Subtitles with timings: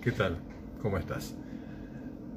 [0.00, 0.38] ¿qué tal?
[0.80, 1.34] ¿Cómo estás?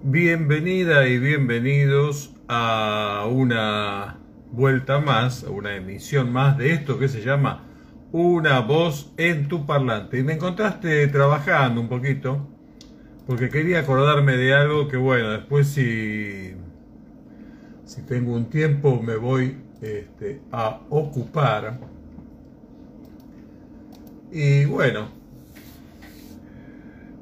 [0.04, 4.18] Bienvenida y bienvenidos a una
[4.52, 7.64] vuelta más, a una emisión más de esto que se llama
[8.12, 10.20] Una voz en tu parlante.
[10.20, 12.46] Y me encontraste trabajando un poquito,
[13.28, 16.56] porque quería acordarme de algo que, bueno, después si,
[17.86, 21.80] si tengo un tiempo me voy este, a ocupar.
[24.34, 25.23] Y bueno,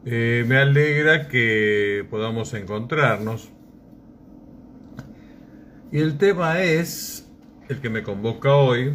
[0.06, 3.52] eh, me alegra que podamos encontrarnos.
[5.92, 7.30] Y el tema es,
[7.70, 8.94] el que me convoca hoy,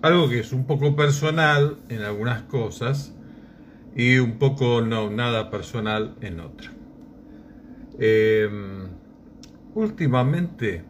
[0.00, 3.14] algo que es un poco personal en algunas cosas
[3.96, 6.72] y un poco no nada personal en otra.
[7.98, 8.88] Em,
[9.74, 10.84] últimamente,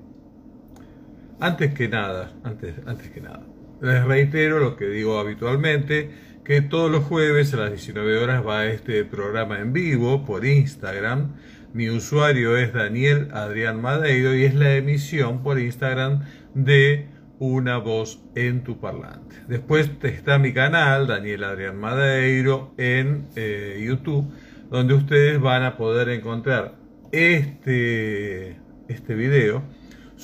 [1.41, 3.45] antes que nada, antes, antes que nada,
[3.81, 6.11] les reitero lo que digo habitualmente,
[6.45, 11.33] que todos los jueves a las 19 horas va este programa en vivo por Instagram.
[11.73, 16.21] Mi usuario es Daniel Adrián Madeiro y es la emisión por Instagram
[16.55, 19.37] de Una voz en tu parlante.
[19.49, 24.31] Después está mi canal, Daniel Adrián Madeiro, en eh, YouTube,
[24.71, 26.75] donde ustedes van a poder encontrar
[27.11, 29.63] este, este video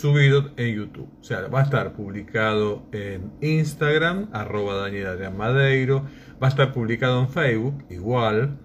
[0.01, 1.09] subido en YouTube.
[1.21, 6.05] O sea, va a estar publicado en Instagram, arroba Daniel Madeiro,
[6.43, 8.59] va a estar publicado en Facebook, igual,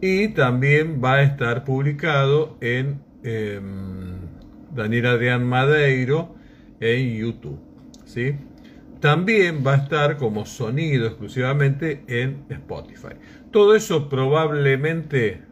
[0.00, 4.16] y también va a estar publicado en em,
[4.74, 6.34] Daniel Adrián Madeiro
[6.80, 7.60] en YouTube.
[8.04, 8.36] ¿sí?
[9.00, 13.14] También va a estar como sonido exclusivamente en Spotify.
[13.50, 15.42] Todo eso probablemente,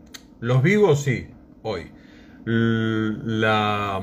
[0.41, 1.29] los vivos sí,
[1.63, 1.93] hoy.
[2.45, 4.01] La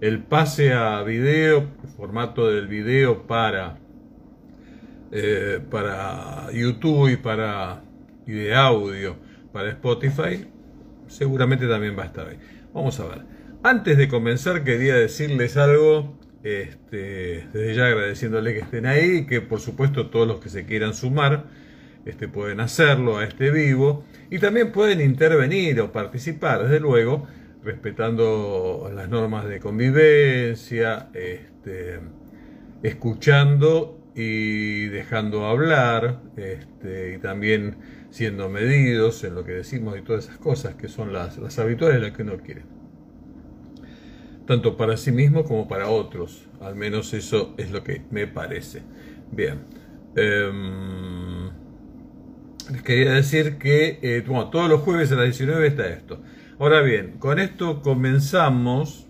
[0.00, 3.78] el pase a video, formato del video para,
[5.10, 7.82] eh, para YouTube y, para,
[8.26, 9.16] y de audio
[9.52, 10.46] para Spotify,
[11.08, 12.38] seguramente también va a estar ahí.
[12.72, 13.22] Vamos a ver.
[13.62, 19.40] Antes de comenzar quería decirles algo, este, desde ya agradeciéndole que estén ahí y que
[19.40, 21.46] por supuesto todos los que se quieran sumar
[22.04, 27.26] este, pueden hacerlo a este vivo y también pueden intervenir o participar, desde luego,
[27.62, 32.00] respetando las normas de convivencia, este,
[32.82, 37.76] escuchando y dejando hablar, este, y también
[38.10, 42.00] siendo medidos en lo que decimos y todas esas cosas que son las, las habituales,
[42.00, 42.62] las que uno quiere.
[44.46, 48.82] Tanto para sí mismo como para otros, al menos eso es lo que me parece.
[49.30, 49.60] Bien.
[50.16, 51.50] Em,
[52.72, 56.20] les quería decir que eh, todos los jueves a las 19 está esto.
[56.60, 59.06] Ahora bien, con esto comenzamos.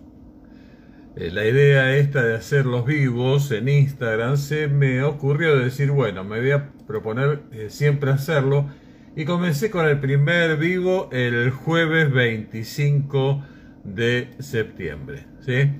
[1.16, 6.24] Eh, la idea esta de hacer los vivos en Instagram se me ocurrió decir, bueno,
[6.24, 8.68] me voy a proponer eh, siempre hacerlo.
[9.16, 13.42] Y comencé con el primer vivo el jueves 25
[13.82, 15.24] de septiembre.
[15.40, 15.70] ¿sí?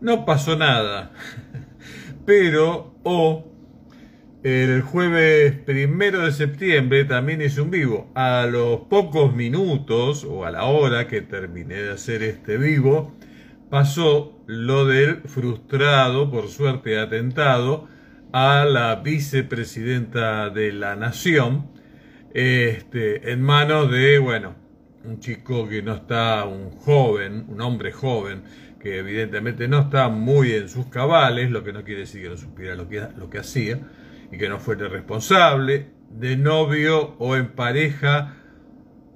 [0.00, 1.12] No pasó nada.
[2.26, 3.51] Pero, o
[4.42, 8.10] el jueves primero de septiembre también hice un vivo.
[8.14, 13.14] A los pocos minutos o a la hora que terminé de hacer este vivo,
[13.70, 17.88] pasó lo del frustrado, por suerte atentado,
[18.32, 21.70] a la vicepresidenta de la nación,
[22.34, 24.56] este, en manos de, bueno,
[25.04, 28.42] un chico que no está, un joven, un hombre joven,
[28.80, 32.36] que evidentemente no está muy en sus cabales, lo que no quiere decir que no
[32.36, 33.78] supiera lo que, lo que hacía
[34.32, 38.36] y que no fuera responsable, de novio o en pareja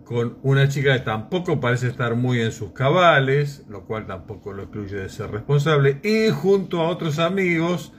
[0.04, 4.65] con una chica que tampoco parece estar muy en sus cabales, lo cual tampoco lo
[4.65, 7.93] excluye de ser responsable, y junto a otros amigos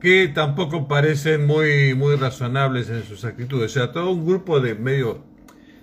[0.00, 3.72] que tampoco parecen muy, muy razonables en sus actitudes.
[3.72, 5.24] O sea, todo un grupo de medio,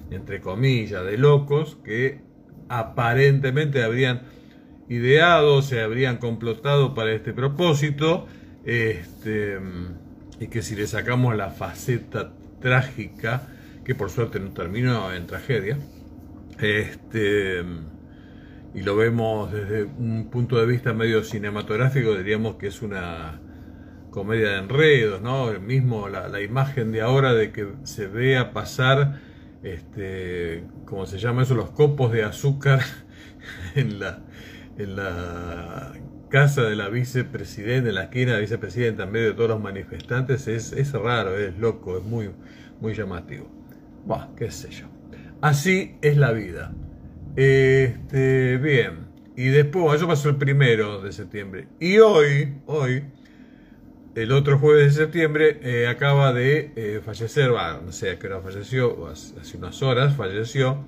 [0.10, 2.22] entre comillas, de locos que
[2.70, 4.24] aparentemente habrían
[4.90, 8.28] ideado, se habrían complotado para este propósito.
[8.64, 9.60] Este,
[10.42, 13.48] y que si le sacamos la faceta trágica,
[13.86, 15.78] que por suerte no terminó en tragedia,
[16.60, 17.64] este,
[18.74, 23.40] y lo vemos desde un punto de vista medio cinematográfico, diríamos que es una
[24.10, 25.52] comedia de enredos, ¿no?
[25.52, 29.22] El mismo la, imagen de ahora de que se vea pasar,
[29.62, 32.82] este, como se llama eso, los copos de azúcar
[33.76, 34.24] en la,
[34.80, 35.94] en la
[36.32, 39.62] casa de la vicepresidenta, en la esquina de la vicepresidenta, en medio de todos los
[39.62, 42.32] manifestantes, es, es raro, es loco, es muy,
[42.80, 43.48] muy llamativo.
[44.06, 44.88] Bah, qué sé yo.
[45.42, 46.74] Así es la vida.
[47.36, 49.12] Este, bien.
[49.36, 51.68] Y después, eso pasó el primero de septiembre.
[51.80, 53.04] Y hoy, hoy,
[54.16, 58.42] el otro jueves de septiembre eh, acaba de eh, fallecer, no sé a qué hora
[58.42, 60.86] falleció, hace unas horas falleció,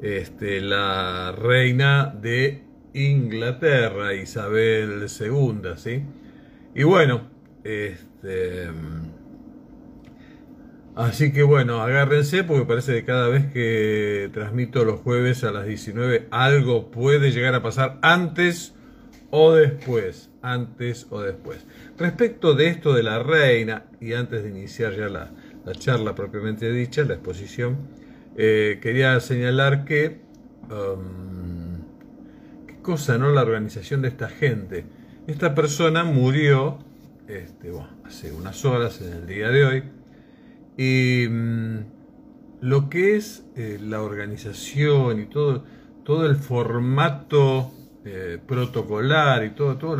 [0.00, 2.63] este, la reina de
[2.94, 6.02] Inglaterra, Isabel II, ¿sí?
[6.74, 7.28] Y bueno,
[7.62, 8.68] este...
[10.96, 15.66] Así que bueno, agárrense porque parece que cada vez que transmito los jueves a las
[15.66, 18.74] 19 algo puede llegar a pasar antes
[19.30, 21.66] o después, antes o después.
[21.98, 25.32] Respecto de esto de la reina, y antes de iniciar ya la,
[25.72, 27.76] charla propiamente dicha, la exposición,
[28.36, 30.20] eh, quería señalar que,
[30.70, 31.33] um,
[32.84, 33.32] cosa, ¿no?
[33.32, 34.84] La organización de esta gente.
[35.26, 36.78] Esta persona murió
[37.26, 37.72] este,
[38.04, 39.82] hace unas horas en el día de hoy
[40.76, 41.78] y mm,
[42.60, 45.64] lo que es eh, la organización y todo,
[46.04, 47.72] todo el formato
[48.04, 49.98] eh, protocolar y todo, todos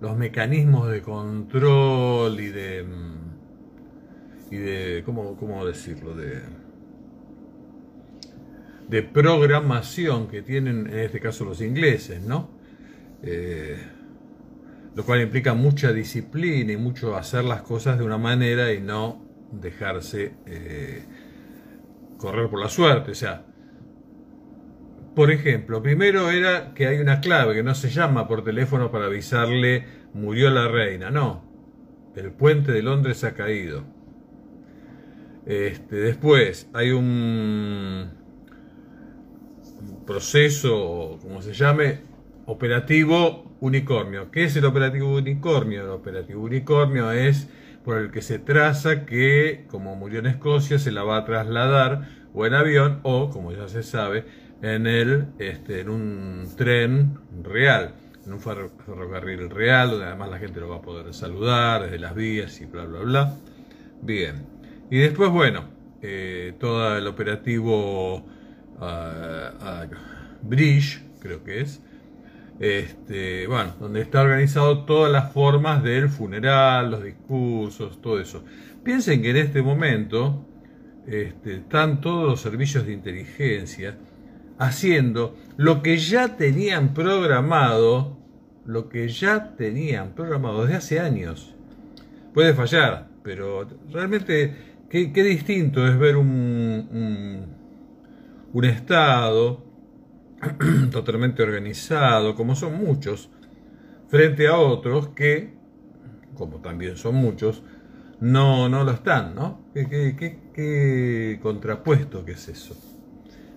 [0.00, 6.14] los, mecanismos de control y de, mm, y de ¿cómo, cómo decirlo?
[6.14, 6.42] De,
[8.88, 12.50] de programación que tienen en este caso los ingleses, ¿no?
[13.22, 13.78] Eh,
[14.94, 19.24] lo cual implica mucha disciplina y mucho hacer las cosas de una manera y no
[19.50, 21.04] dejarse eh,
[22.18, 23.12] correr por la suerte.
[23.12, 23.44] O sea,
[25.14, 29.06] por ejemplo, primero era que hay una clave que no se llama por teléfono para
[29.06, 31.10] avisarle murió la reina.
[31.10, 31.44] No,
[32.14, 33.84] el puente de Londres ha caído.
[35.46, 38.23] Este, después hay un
[40.04, 42.00] proceso, como se llame,
[42.46, 44.30] operativo unicornio.
[44.30, 45.82] ¿Qué es el operativo unicornio?
[45.82, 47.48] El operativo unicornio es
[47.84, 52.08] por el que se traza que, como murió en Escocia, se la va a trasladar
[52.32, 54.24] o en avión o, como ya se sabe,
[54.62, 57.94] en, el, este, en un tren real,
[58.26, 62.14] en un ferrocarril real, donde además la gente lo va a poder saludar desde las
[62.14, 63.34] vías y bla, bla, bla.
[64.00, 64.46] Bien.
[64.90, 65.64] Y después, bueno,
[66.02, 68.24] eh, todo el operativo
[68.80, 69.86] ah,
[70.42, 71.82] Bridge, creo que es,
[72.60, 78.44] este, bueno, donde está organizado todas las formas del funeral, los discursos, todo eso.
[78.84, 80.46] Piensen que en este momento
[81.06, 83.96] este, están todos los servicios de inteligencia
[84.58, 88.18] haciendo lo que ya tenían programado,
[88.64, 91.54] lo que ya tenían programado desde hace años.
[92.32, 94.54] Puede fallar, pero realmente
[94.88, 97.63] qué, distinto es ver un
[98.62, 99.64] Estado
[100.90, 103.30] totalmente organizado, como son muchos,
[104.08, 105.54] frente a otros que,
[106.36, 107.62] como también son muchos,
[108.20, 109.64] no, no lo están, ¿no?
[109.74, 112.76] ¿Qué, contrapuesto que es eso?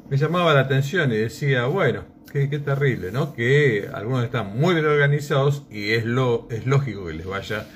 [0.09, 3.33] Me llamaba la atención y decía, bueno, qué, terrible, ¿no?
[3.33, 7.67] Que algunos están muy bien organizados y es, lo, es lógico que les vaya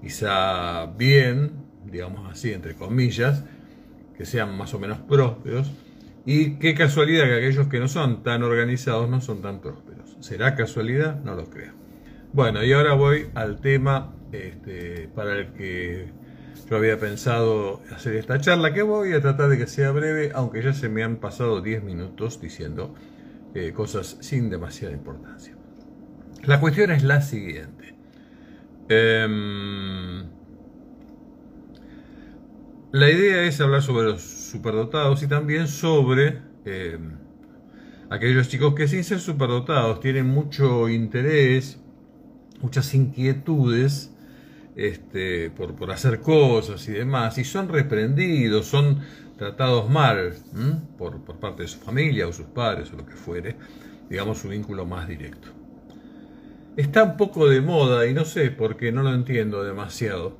[0.00, 1.52] quizá bien,
[1.84, 3.44] digamos así, entre comillas,
[4.16, 5.70] que sean más o menos prósperos,
[6.30, 10.14] y qué casualidad que aquellos que no son tan organizados no son tan prósperos.
[10.20, 11.22] ¿Será casualidad?
[11.24, 11.72] No lo creo.
[12.34, 16.12] Bueno, y ahora voy al tema este, para el que
[16.68, 20.62] yo había pensado hacer esta charla, que voy a tratar de que sea breve, aunque
[20.62, 22.94] ya se me han pasado 10 minutos diciendo
[23.54, 25.56] eh, cosas sin demasiada importancia.
[26.44, 27.94] La cuestión es la siguiente.
[28.90, 30.24] Em,
[32.92, 36.98] la idea es hablar sobre los superdotados y también sobre eh,
[38.10, 41.78] aquellos chicos que sin ser superdotados tienen mucho interés,
[42.60, 44.12] muchas inquietudes
[44.76, 49.00] este, por, por, hacer cosas y demás, y son reprendidos, son
[49.36, 50.34] tratados mal
[50.96, 53.56] por, por parte de su familia o sus padres o lo que fuere,
[54.08, 55.48] digamos su vínculo más directo.
[56.76, 60.36] Está un poco de moda y no sé por qué, no lo entiendo demasiado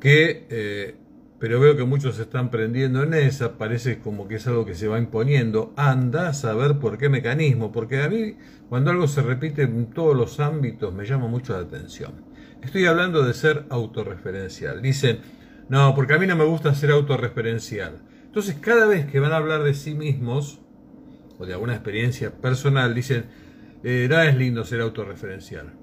[0.00, 0.94] que, eh,
[1.38, 4.74] pero veo que muchos se están prendiendo en esa, parece como que es algo que
[4.74, 8.36] se va imponiendo, anda a saber por qué mecanismo, porque a mí
[8.68, 12.24] cuando algo se repite en todos los ámbitos me llama mucho la atención.
[12.62, 14.80] Estoy hablando de ser autorreferencial.
[14.80, 15.20] Dicen,
[15.68, 18.02] no, porque a mí no me gusta ser autorreferencial.
[18.24, 20.60] Entonces cada vez que van a hablar de sí mismos,
[21.38, 23.26] o de alguna experiencia personal, dicen,
[23.84, 25.74] eh, no es lindo ser autorreferencial.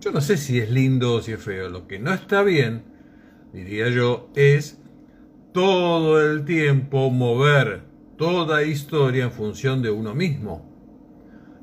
[0.00, 1.68] Yo no sé si es lindo o si es feo.
[1.68, 2.91] Lo que no está bien
[3.52, 4.78] diría yo, es
[5.52, 7.82] todo el tiempo mover
[8.16, 10.70] toda historia en función de uno mismo.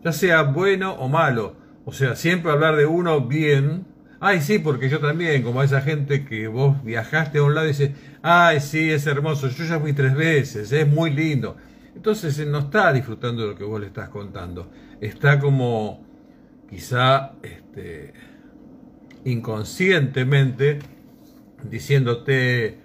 [0.04, 1.56] Ya sea bueno o malo.
[1.86, 3.86] O sea, siempre hablar de uno bien.
[4.20, 7.70] Ay, sí, porque yo también, como esa gente que vos viajaste a un lado y
[7.70, 11.56] dice, ay, sí, es hermoso, yo ya fui tres veces, es muy lindo.
[11.96, 14.70] Entonces él no está disfrutando de lo que vos le estás contando.
[15.02, 16.06] Está como
[16.70, 18.14] quizá este,
[19.24, 20.80] inconscientemente
[21.64, 22.78] diciéndote,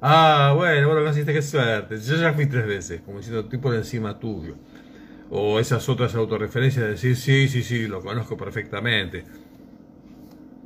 [0.00, 3.74] ah, bueno, bueno, naciste, qué suerte, yo ya fui tres veces, como diciendo, estoy por
[3.74, 4.56] encima tuyo.
[5.30, 9.24] O esas otras autorreferencias de decir, sí, sí, sí, lo conozco perfectamente.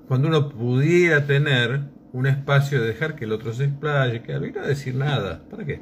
[0.09, 4.67] Cuando uno pudiera tener un espacio de dejar que el otro se explaye, que no
[4.67, 5.81] decir nada, ¿para qué?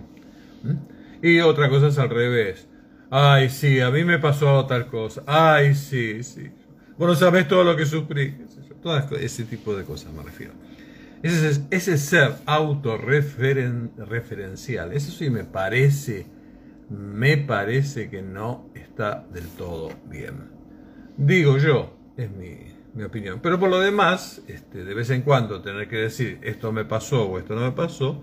[0.62, 1.26] ¿Mm?
[1.26, 2.68] Y otra cosa es al revés.
[3.10, 5.22] Ay, sí, a mí me pasó tal cosa.
[5.26, 6.50] Ay, sí, sí.
[6.98, 8.36] Bueno, sabes todo lo que sufrí.
[8.82, 10.52] Todo ese tipo de cosas me refiero.
[11.24, 16.26] Ese, ese ser autorreferencial, eso sí me parece,
[16.90, 20.50] me parece que no está del todo bien.
[21.16, 22.58] Digo yo, es mi,
[23.02, 23.40] opinión.
[23.42, 27.26] Pero por lo demás, este, de vez en cuando tener que decir esto me pasó
[27.26, 28.22] o esto no me pasó,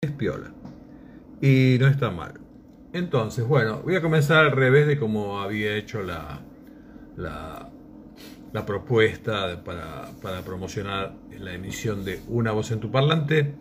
[0.00, 0.52] es piola.
[1.40, 2.34] Y no está mal.
[2.92, 6.40] Entonces, bueno, voy a comenzar al revés de como había hecho la,
[7.16, 7.71] la,
[8.52, 13.54] la propuesta para, para, promocionar la emisión de Una voz en tu parlante,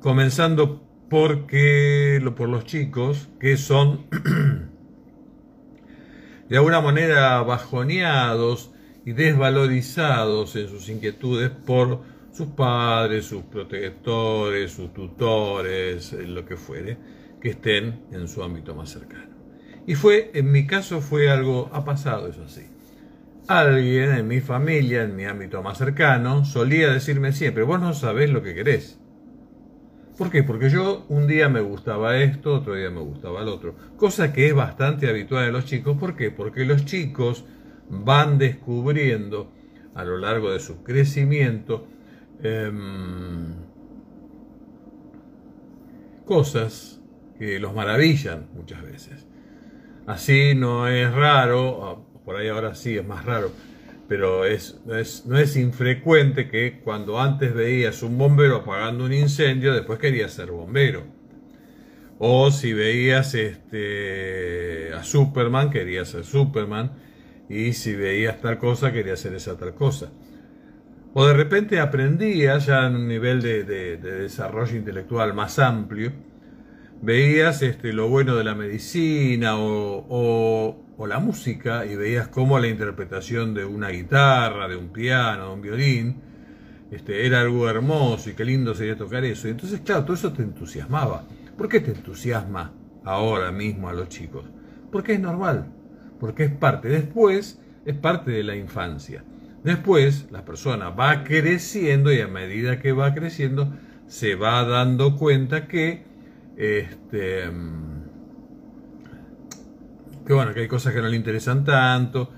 [0.00, 4.06] comenzando porque, por los chicos que son
[6.48, 8.70] de alguna manera bajoneados
[9.04, 12.02] y desvalorizados en sus inquietudes por
[12.32, 16.98] sus padres, sus protectores, sus tutores, lo que fuere,
[17.40, 19.36] que estén en su ámbito más cercano.
[19.86, 22.67] Y fue, en mi caso fue algo, ha pasado eso así
[23.48, 28.30] alguien en mi familia, en mi ámbito más cercano, solía decirme siempre, vos no sabés
[28.30, 29.00] lo que querés.
[30.18, 30.42] ¿Por qué?
[30.42, 33.74] Porque yo un día me gustaba esto, otro día me gustaba el otro.
[33.96, 35.96] Cosa que es bastante habitual en los chicos.
[35.96, 36.32] ¿Por qué?
[36.32, 37.44] Porque los chicos
[37.88, 39.52] van descubriendo
[39.94, 41.86] a lo largo de su crecimiento
[42.42, 43.54] em,
[46.24, 47.00] cosas
[47.38, 49.26] que los maravillan muchas veces.
[50.06, 53.50] Así no es raro, por ahí ahora sí es más raro,
[54.06, 59.98] pero es, no, es, infrecuente que cuando antes veías un bombero apagando un incendio, después
[59.98, 61.04] querías ser bombero.
[62.18, 66.90] O si veías este, a Superman, querías ser Superman.
[67.48, 70.10] Y si veías tal cosa, querías ser esa tal cosa.
[71.14, 73.64] O de repente aprendías ya en un nivel de,
[73.96, 76.12] desarrollo intelectual más amplio,
[77.00, 83.54] veías este, lo bueno de la medicina o la música y veías cómo la interpretación
[83.54, 86.16] de una guitarra, de un piano, de un violín,
[86.90, 89.46] este, era algo hermoso y qué lindo sería tocar eso.
[89.46, 91.24] Y entonces, claro, todo eso te entusiasmaba.
[91.56, 92.72] ¿Por qué te entusiasma
[93.04, 94.44] ahora mismo a los chicos?
[94.90, 95.66] Porque es normal,
[96.18, 96.88] porque es parte.
[96.88, 99.24] Después es parte de la infancia.
[99.62, 103.74] Después la persona va creciendo y a medida que va creciendo
[104.06, 106.04] se va dando cuenta que
[106.56, 107.50] este,
[110.28, 112.30] que bueno, que hay cosas que no le interesan tanto,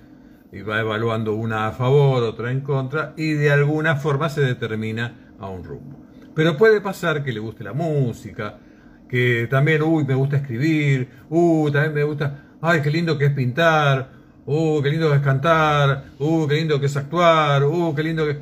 [0.53, 5.33] y va evaluando una a favor, otra en contra, y de alguna forma se determina
[5.41, 5.99] a un rumbo.
[6.33, 8.61] Pero puede pasar que le guste la música,
[9.09, 13.33] que también, uy, me gusta escribir, uy, también me gusta, ay, qué lindo que es
[13.33, 14.09] pintar,
[14.47, 18.25] uy, qué lindo que es cantar, uy, qué lindo que es actuar, uy, qué lindo
[18.25, 18.41] que...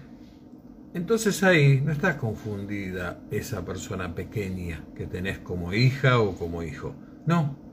[0.92, 6.94] Entonces ahí no está confundida esa persona pequeña que tenés como hija o como hijo.
[7.24, 7.67] No,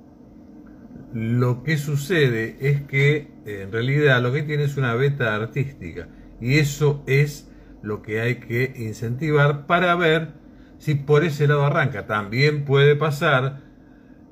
[1.16, 6.10] lo que sucede es que en realidad lo que tiene es una beta artística
[6.42, 7.50] y eso es
[7.82, 10.34] lo que hay que incentivar para ver
[10.78, 12.06] si por ese lado arranca.
[12.06, 13.62] También puede pasar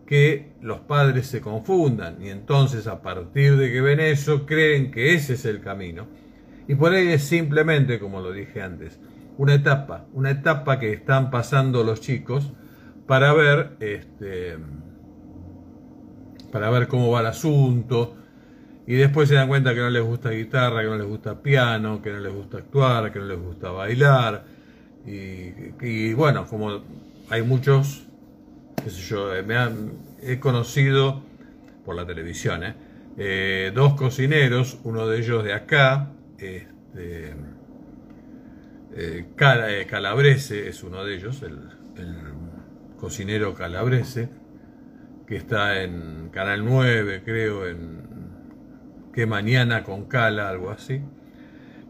[0.05, 5.13] que los padres se confundan y entonces a partir de que ven eso creen que
[5.13, 6.07] ese es el camino.
[6.67, 8.99] Y por ahí es simplemente, como lo dije antes,
[9.37, 12.51] una etapa, una etapa que están pasando los chicos
[13.07, 14.57] para ver este,
[16.53, 18.15] para ver cómo va el asunto.
[18.85, 21.99] Y después se dan cuenta que no les gusta guitarra, que no les gusta piano,
[21.99, 24.45] que no les gusta actuar, que no les gusta bailar.
[25.03, 26.83] Y, bueno, como
[27.29, 28.05] hay muchos,
[28.83, 31.23] qué sé yo, eh, me han, he conocido
[31.83, 32.75] por la televisión, ¿eh?
[33.17, 37.35] Eh, dos cocineros, uno de ellos de acá, este,
[39.87, 41.57] Calabrese es uno de ellos, el,
[41.97, 42.15] el
[42.99, 44.42] cocinero Calabrese,
[45.27, 48.01] que está en Canal 9, creo, en
[49.13, 51.01] Que Mañana con Cala, algo así.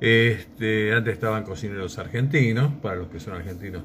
[0.02, 3.84] Este, antes estaban cocineros argentinos, para los que son argentinos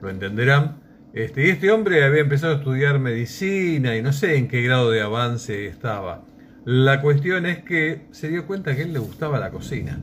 [0.00, 0.76] lo entenderán.
[1.12, 4.90] Este, y este hombre había empezado a estudiar medicina y no sé en qué grado
[4.90, 6.24] de avance estaba.
[6.64, 9.98] La cuestión es que se dio cuenta que a él le gustaba la cocina.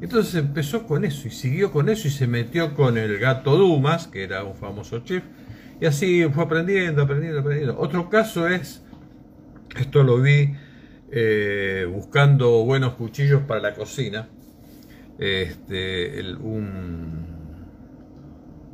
[0.00, 4.06] Entonces empezó con eso y siguió con eso y se metió con el gato Dumas,
[4.06, 5.24] que era un famoso chef,
[5.80, 7.78] y así fue aprendiendo, aprendiendo, aprendiendo.
[7.78, 8.82] Otro caso es,
[9.76, 10.54] esto lo vi
[11.10, 14.28] eh, buscando buenos cuchillos para la cocina,
[15.18, 17.26] este, un,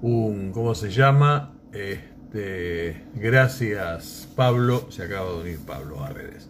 [0.02, 1.52] un, ¿cómo se llama?
[1.72, 6.48] Este, gracias Pablo, se acaba de unir Pablo a redes.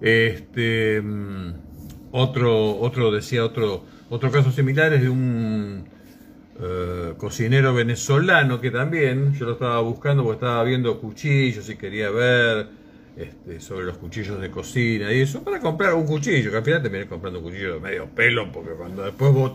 [0.00, 1.54] Este, mm,
[2.12, 5.95] otro, otro decía, otro, otro caso similar es de un
[6.58, 12.10] eh, cocinero venezolano que también, yo lo estaba buscando porque estaba viendo cuchillos y quería
[12.10, 12.68] ver
[13.16, 16.82] este, sobre los cuchillos de cocina y eso, para comprar un cuchillo, que al final
[16.82, 19.52] terminé comprando un cuchillo de medio pelo, porque cuando después vos,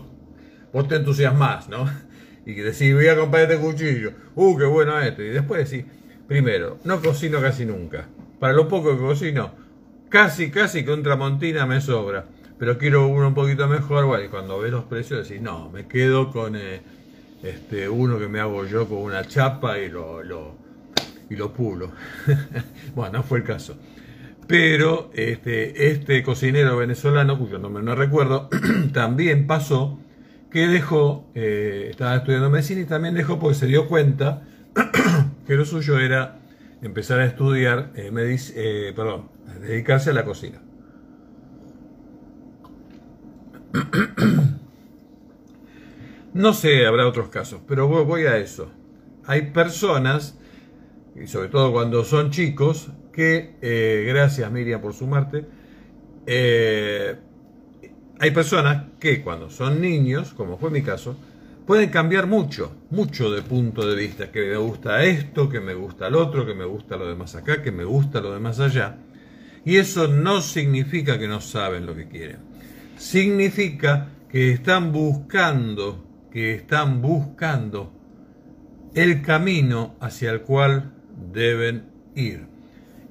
[0.72, 1.86] vos te entusiasmás, ¿no?
[2.44, 5.86] Y decís, voy a comprar este cuchillo, uh, qué bueno este, y después decís,
[6.26, 8.08] primero, no cocino casi nunca,
[8.40, 9.52] para lo poco que cocino,
[10.08, 12.26] casi, casi que un tramontina me sobra,
[12.62, 15.88] pero quiero uno un poquito mejor, bueno, y cuando ves los precios decís, no, me
[15.88, 16.80] quedo con eh,
[17.42, 20.22] este, uno que me hago yo con una chapa y lo,
[21.28, 21.90] y lo pulo.
[22.94, 23.76] bueno, no fue el caso.
[24.46, 28.48] Pero este, este cocinero venezolano, cuyo nombre no recuerdo,
[28.92, 29.98] también pasó
[30.48, 34.44] que dejó, eh, estaba estudiando medicina y también dejó porque se dio cuenta
[35.48, 36.38] que lo suyo era
[36.80, 38.12] empezar a estudiar, eh,
[38.54, 39.30] eh, perdón,
[39.62, 40.60] dedicarse a la cocina.
[46.34, 48.70] No sé, habrá otros casos, pero voy a eso.
[49.26, 50.38] Hay personas
[51.14, 55.44] y sobre todo cuando son chicos, que, eh, gracias Miriam por sumarte,
[56.26, 57.16] eh,
[58.18, 61.16] hay personas que cuando son niños, como fue mi caso,
[61.66, 66.06] pueden cambiar mucho, mucho de punto de vista, que me gusta esto, que me gusta
[66.08, 68.96] el otro, que me gusta lo demás acá, que me gusta lo demás allá.
[69.64, 72.51] Y eso no significa que no saben lo que quieren.
[72.96, 77.92] Significa que están buscando, que están buscando
[78.94, 80.92] el camino hacia el cual
[81.32, 81.84] deben
[82.14, 82.46] ir.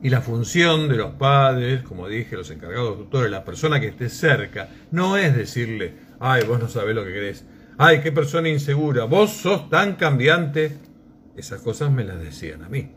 [0.04, 4.10] Y la función de los padres, como dije, los encargados tutores, la persona que esté
[4.10, 7.46] cerca, no es decirle, ay, vos no sabés lo que querés,
[7.78, 10.78] ay, qué persona insegura, vos sos tan cambiante.
[11.36, 12.92] Esas cosas me las decían a mí.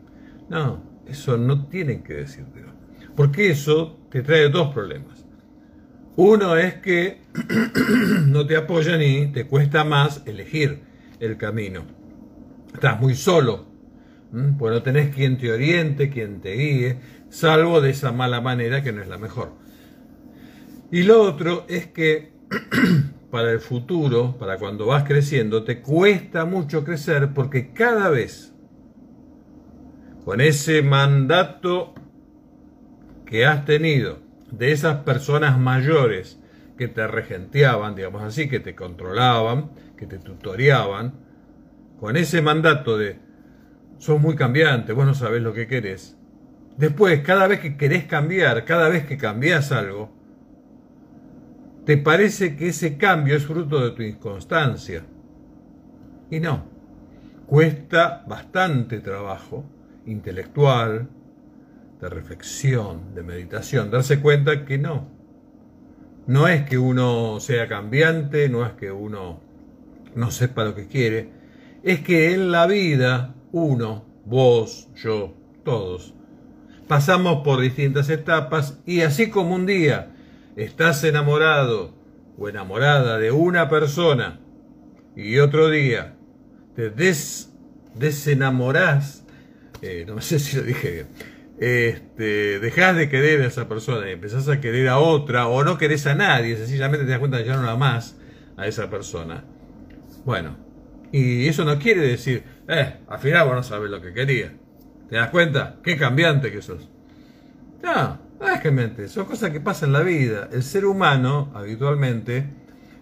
[0.49, 2.73] No, eso no tienen que decírtelo.
[3.15, 5.24] Porque eso te trae dos problemas.
[6.17, 7.21] Uno es que
[8.27, 10.81] no te apoyan y te cuesta más elegir
[11.19, 11.85] el camino.
[12.73, 13.75] Estás muy solo
[14.57, 16.97] pues no tenés quien te oriente, quien te guíe,
[17.29, 19.53] salvo de esa mala manera que no es la mejor.
[20.91, 22.33] Y lo otro es que
[23.31, 28.53] para el futuro, para cuando vas creciendo, te cuesta mucho crecer porque cada vez
[30.23, 31.93] con ese mandato
[33.25, 34.19] que has tenido
[34.51, 36.39] de esas personas mayores
[36.77, 41.13] que te regenteaban, digamos así, que te controlaban, que te tutoreaban,
[41.99, 43.19] con ese mandato de
[43.97, 46.17] sos muy cambiante, vos no sabés lo que querés.
[46.77, 50.11] Después, cada vez que querés cambiar, cada vez que cambias algo,
[51.85, 55.03] te parece que ese cambio es fruto de tu inconstancia.
[56.29, 56.65] Y no,
[57.45, 59.63] cuesta bastante trabajo
[60.05, 61.07] intelectual,
[61.99, 65.09] de reflexión, de meditación, darse cuenta que no.
[66.27, 69.39] No es que uno sea cambiante, no es que uno
[70.15, 71.29] no sepa lo que quiere,
[71.83, 76.13] es que en la vida uno, vos, yo, todos.
[76.87, 80.11] Pasamos por distintas etapas y así como un día
[80.55, 81.93] estás enamorado
[82.37, 84.39] o enamorada de una persona
[85.15, 86.15] y otro día
[86.75, 87.51] te des,
[87.95, 89.23] desenamorás,
[89.81, 91.07] eh, no sé si lo dije bien,
[91.59, 95.77] este, dejás de querer a esa persona y empezás a querer a otra o no
[95.77, 98.17] querés a nadie, sencillamente te das cuenta que ya no la más
[98.57, 99.43] a esa persona.
[100.25, 100.57] Bueno,
[101.11, 104.53] y eso no quiere decir, eh, al final vos no sabés lo que quería.
[105.09, 105.77] ¿Te das cuenta?
[105.83, 106.89] Qué cambiante que sos.
[107.83, 110.49] No, no es son cosas que pasan en la vida.
[110.51, 112.49] El ser humano habitualmente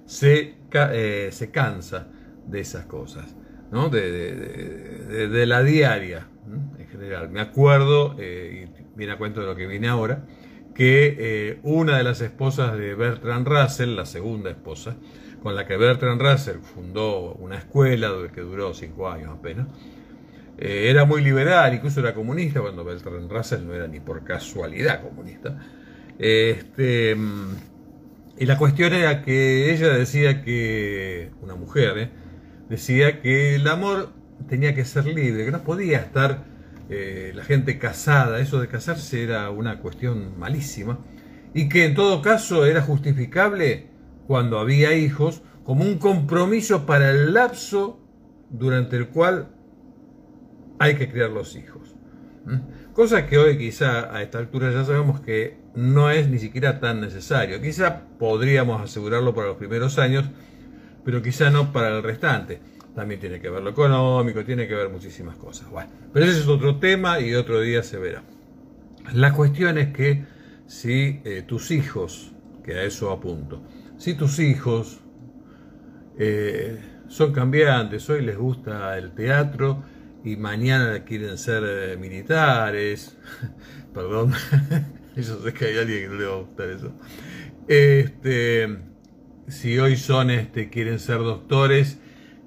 [0.06, 2.08] se, eh, se cansa
[2.46, 3.34] de esas cosas,
[3.72, 3.90] ¿no?
[3.90, 6.28] de, de, la diaria
[6.94, 7.30] general.
[7.30, 10.26] Me acuerdo, eh, y viene a cuento de lo que vine ahora,
[10.74, 14.96] que eh, una de las esposas de Bertrand Russell, la segunda esposa,
[15.42, 19.68] con la que Bertrand Russell fundó una escuela que duró cinco años apenas.
[20.58, 25.02] Eh, era muy liberal, incluso era comunista, cuando Bertrand Russell no era ni por casualidad
[25.02, 25.58] comunista.
[26.18, 27.56] Este, mm,
[28.40, 32.10] y la cuestión era que ella decía que, una mujer,
[32.70, 34.10] decía que el amor
[34.48, 36.53] tenía que ser libre, que no podía estar
[36.90, 41.00] eh, la gente casada, eso de casarse era una cuestión malísima,
[41.54, 43.88] y que en todo caso era justificable
[44.28, 48.00] cuando había hijos, como un compromiso para el lapso
[48.50, 49.50] durante el cual
[50.80, 51.96] hay que criar los hijos.
[52.94, 57.02] Cosa que hoy quizá a esta altura ya sabemos que no es ni siquiera tan
[57.02, 57.62] necesario.
[57.62, 60.26] Quizá podríamos asegurarlo para los primeros años,
[61.06, 62.60] pero quizá no para el restante.
[62.96, 65.70] También tiene que ver lo económico, tiene que ver muchísimas cosas.
[65.70, 68.24] Bueno, pero ese es otro tema y otro día se verá.
[69.14, 70.26] La cuestión es que
[70.68, 72.32] si eh, tus hijos,
[72.64, 73.64] que a eso apunto,
[73.98, 75.00] si tus hijos
[76.18, 79.84] eh, son cambiantes, hoy les gusta el teatro
[80.24, 83.18] y mañana quieren ser eh, militares,
[83.94, 84.34] perdón,
[85.16, 86.94] yo sé que hay alguien que no le va a gustar eso.
[87.68, 88.80] Este,
[89.48, 92.00] si hoy son, este, quieren ser doctores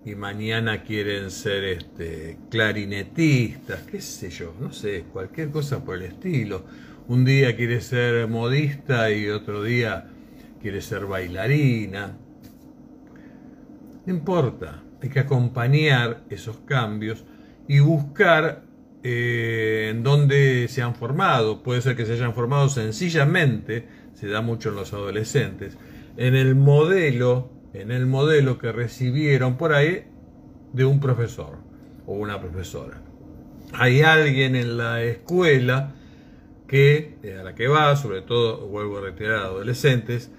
[0.06, 6.04] y mañana quieren ser este, clarinetistas, qué sé yo, no sé, cualquier cosa por el
[6.04, 6.64] estilo.
[7.08, 10.06] Un día quiere ser modista y otro día
[10.62, 12.16] quiere ser bailarina.
[14.06, 17.24] No importa, hay que acompañar esos cambios
[17.66, 18.62] y buscar
[19.02, 21.64] eh, en dónde se han formado.
[21.64, 25.76] Puede ser que se hayan formado sencillamente, se da mucho en los adolescentes,
[26.16, 30.04] en el modelo en el modelo que recibieron por ahí
[30.72, 31.58] de un profesor
[32.06, 33.00] o una profesora.
[33.72, 35.94] Hay alguien en la escuela
[36.66, 40.30] que, eh, a la que va, sobre todo, vuelvo a retirar, adolescentes,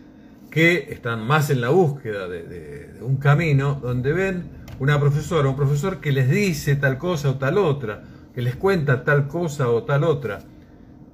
[0.50, 5.56] que están más en la búsqueda de, de, un camino donde ven una profesora, un
[5.56, 9.84] profesor que les dice tal cosa o tal otra, que les cuenta tal cosa o
[9.84, 10.40] tal otra.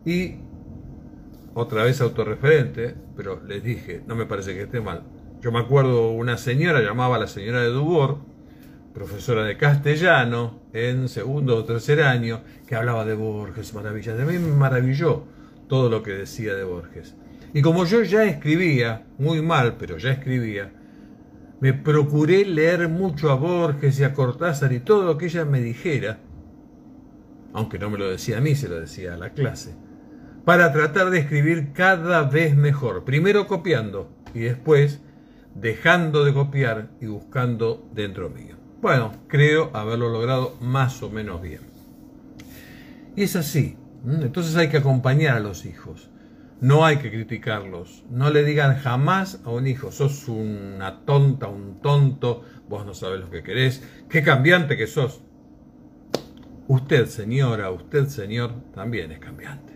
[0.05, 0.35] Y
[1.53, 5.03] otra vez autorreferente, pero les dije, no me parece que esté mal,
[5.43, 8.19] yo me acuerdo una señora, llamaba a la señora de Dubor,
[8.93, 14.17] profesora de castellano, en segundo o tercer año, que hablaba de Borges, maravillas.
[14.17, 15.25] De mí me maravilló
[15.67, 17.15] todo lo que decía de Borges.
[17.53, 20.71] Y como yo ya escribía, muy mal, pero ya escribía,
[21.59, 25.59] me procuré leer mucho a Borges y a Cortázar y todo lo que ella me
[25.59, 26.19] dijera,
[27.51, 29.75] aunque no me lo decía a mí, se lo decía a la clase,
[30.45, 35.01] para tratar de escribir cada vez mejor, primero copiando y después
[35.55, 38.55] dejando de copiar y buscando dentro mío.
[38.81, 41.61] Bueno, creo haberlo logrado más o menos bien.
[43.15, 43.77] Y es así.
[44.05, 46.09] Entonces hay que acompañar a los hijos.
[46.59, 48.03] No hay que criticarlos.
[48.09, 53.19] No le digan jamás a un hijo, sos una tonta, un tonto, vos no sabes
[53.19, 55.21] lo que querés, qué cambiante que sos.
[56.67, 59.73] Usted, señora, usted, señor, también es cambiante.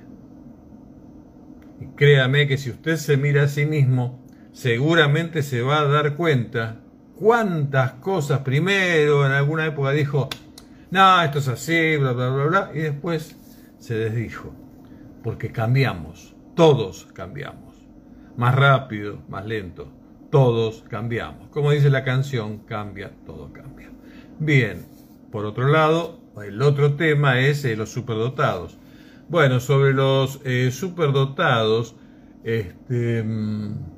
[1.80, 4.26] Y créame que si usted se mira a sí mismo,
[4.58, 6.80] seguramente se va a dar cuenta
[7.16, 10.30] cuántas cosas primero en alguna época dijo,
[10.90, 13.36] no, esto es así, bla, bla, bla, bla, y después
[13.78, 14.52] se desdijo,
[15.24, 17.76] porque cambiamos, todos cambiamos,
[18.36, 19.92] más rápido, más lento,
[20.32, 21.50] todos cambiamos.
[21.50, 23.92] Como dice la canción, cambia, todo cambia.
[24.40, 24.88] Bien,
[25.32, 28.80] por otro lado, el otro tema es eh, los superdotados.
[29.30, 31.96] Bueno, sobre los eh, superdotados,
[32.44, 33.22] este...
[33.22, 33.97] Mm,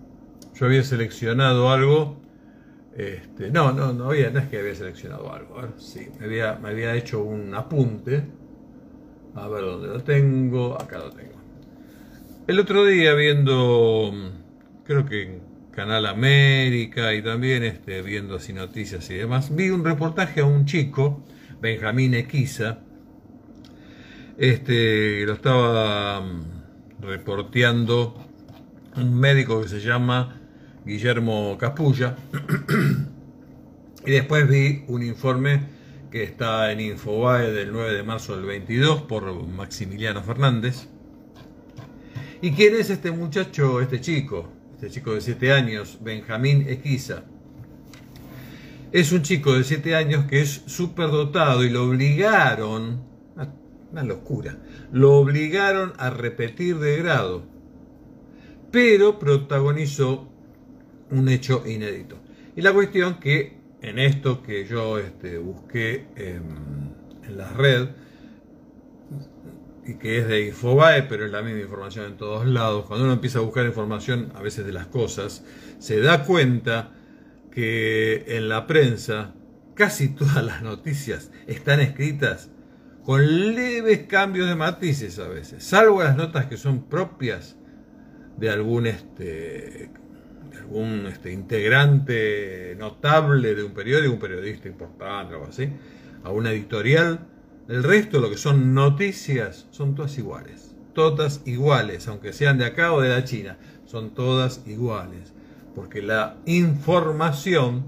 [0.60, 2.18] yo había seleccionado algo.
[2.98, 5.58] Este, no, no, no, había, no es que había seleccionado algo.
[5.58, 8.24] A ver, sí, me había, me había hecho un apunte.
[9.36, 10.76] A ver dónde lo tengo.
[10.80, 11.40] Acá lo tengo.
[12.48, 14.12] El otro día viendo,
[14.84, 15.42] creo que en
[15.72, 20.66] Canal América y también este, viendo así noticias y demás, vi un reportaje a un
[20.66, 21.24] chico,
[21.62, 22.80] Benjamín Equiza,
[24.38, 28.16] este, lo estaba mm, reporteando
[28.98, 30.39] un médico que se llama
[30.90, 32.18] Guillermo Capulla.
[34.06, 35.62] y después vi un informe
[36.10, 40.88] que está en Infobae del 9 de marzo del 22 por Maximiliano Fernández.
[42.42, 44.50] ¿Y quién es este muchacho, este chico?
[44.74, 47.24] Este chico de 7 años, Benjamín Equiza.
[48.92, 53.04] Es un chico de 7 años que es súper dotado y lo obligaron,
[53.92, 54.58] una locura,
[54.92, 57.44] lo obligaron a repetir de grado,
[58.72, 60.30] pero protagonizó
[61.12, 62.18] un hecho inédito.
[62.56, 66.98] Y la cuestión que en esto que yo este, busqué en,
[67.36, 67.90] la red,
[69.86, 73.14] y que es de Infobae, pero es la misma información en todos lados, cuando uno
[73.14, 75.46] empieza a buscar información a veces de las cosas,
[75.78, 76.92] se da cuenta
[77.52, 79.36] que en la prensa
[79.76, 82.50] casi todas las noticias están escritas
[83.04, 87.56] con leves cambios de matices a veces, salvo las notas que son propias
[88.38, 89.92] de algún este,
[90.70, 95.70] un este, integrante notable de un periódico, un periodista importante, algo así,
[96.24, 97.28] a una editorial.
[97.68, 100.76] El resto, lo que son noticias, son todas iguales.
[100.94, 105.34] Todas iguales, aunque sean de acá o de la China, son todas iguales.
[105.76, 107.86] Porque la información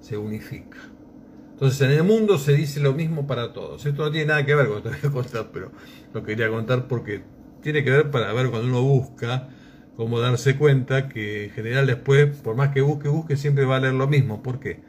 [0.00, 0.78] se unifica.
[1.52, 3.86] Entonces en el mundo se dice lo mismo para todos.
[3.86, 5.70] Esto no tiene nada que ver con lo que voy a contar, pero
[6.12, 7.22] lo quería contar porque
[7.62, 9.48] tiene que ver para ver cuando uno busca,
[9.96, 13.80] cómo darse cuenta que en general después, por más que busque, busque, siempre va a
[13.80, 14.42] leer lo mismo.
[14.42, 14.80] ¿Por qué?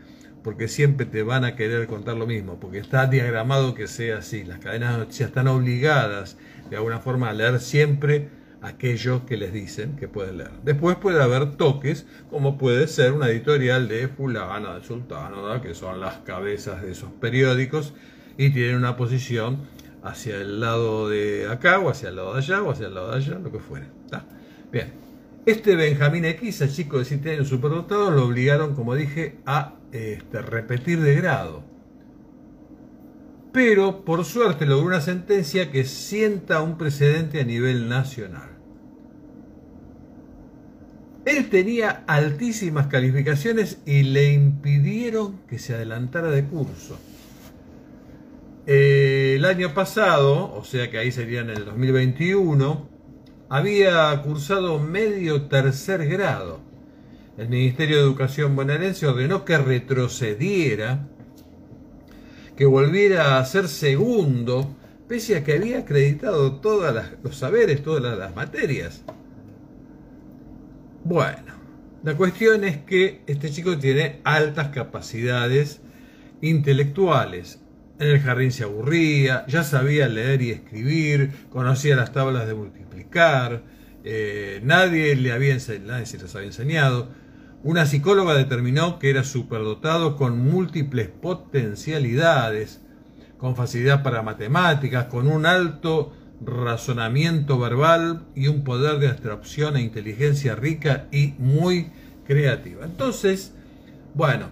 [0.43, 4.43] Porque siempre te van a querer contar lo mismo, porque está diagramado que sea así.
[4.43, 6.37] Las cadenas de noticias están obligadas
[6.69, 8.29] de alguna forma a leer siempre
[8.61, 10.51] aquello que les dicen que pueden leer.
[10.63, 15.99] Después puede haber toques, como puede ser una editorial de fulano, de sultano, que son
[15.99, 17.93] las cabezas de esos periódicos
[18.37, 19.67] y tienen una posición
[20.03, 23.11] hacia el lado de acá o hacia el lado de allá o hacia el lado
[23.11, 23.87] de allá, lo que fuere.
[24.71, 24.91] Bien,
[25.45, 30.41] este Benjamín X, el chico de 7 años superdotado, lo obligaron, como dije, a este,
[30.41, 31.63] repetir de grado.
[33.53, 38.49] Pero por suerte logró una sentencia que sienta un precedente a nivel nacional.
[41.25, 46.99] Él tenía altísimas calificaciones y le impidieron que se adelantara de curso.
[48.67, 52.94] Eh, el año pasado, o sea que ahí sería en el 2021,
[53.49, 56.59] había cursado medio tercer grado.
[57.37, 61.07] El Ministerio de Educación bonaerense ordenó que retrocediera,
[62.55, 64.73] que volviera a ser segundo,
[65.07, 69.03] pese a que había acreditado todos los saberes, todas las materias.
[71.03, 71.53] Bueno,
[72.03, 75.81] la cuestión es que este chico tiene altas capacidades
[76.41, 77.59] intelectuales.
[77.97, 83.63] En el jardín se aburría, ya sabía leer y escribir, conocía las tablas de multiplicar,
[84.03, 87.09] eh, nadie, le había nadie se las había enseñado.
[87.63, 92.81] Una psicóloga determinó que era superdotado con múltiples potencialidades,
[93.37, 99.81] con facilidad para matemáticas, con un alto razonamiento verbal y un poder de abstracción e
[99.81, 101.91] inteligencia rica y muy
[102.27, 102.85] creativa.
[102.85, 103.53] Entonces,
[104.13, 104.49] bueno,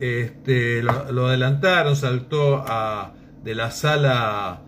[0.00, 4.62] este, lo, adelantaron, saltó a, de la sala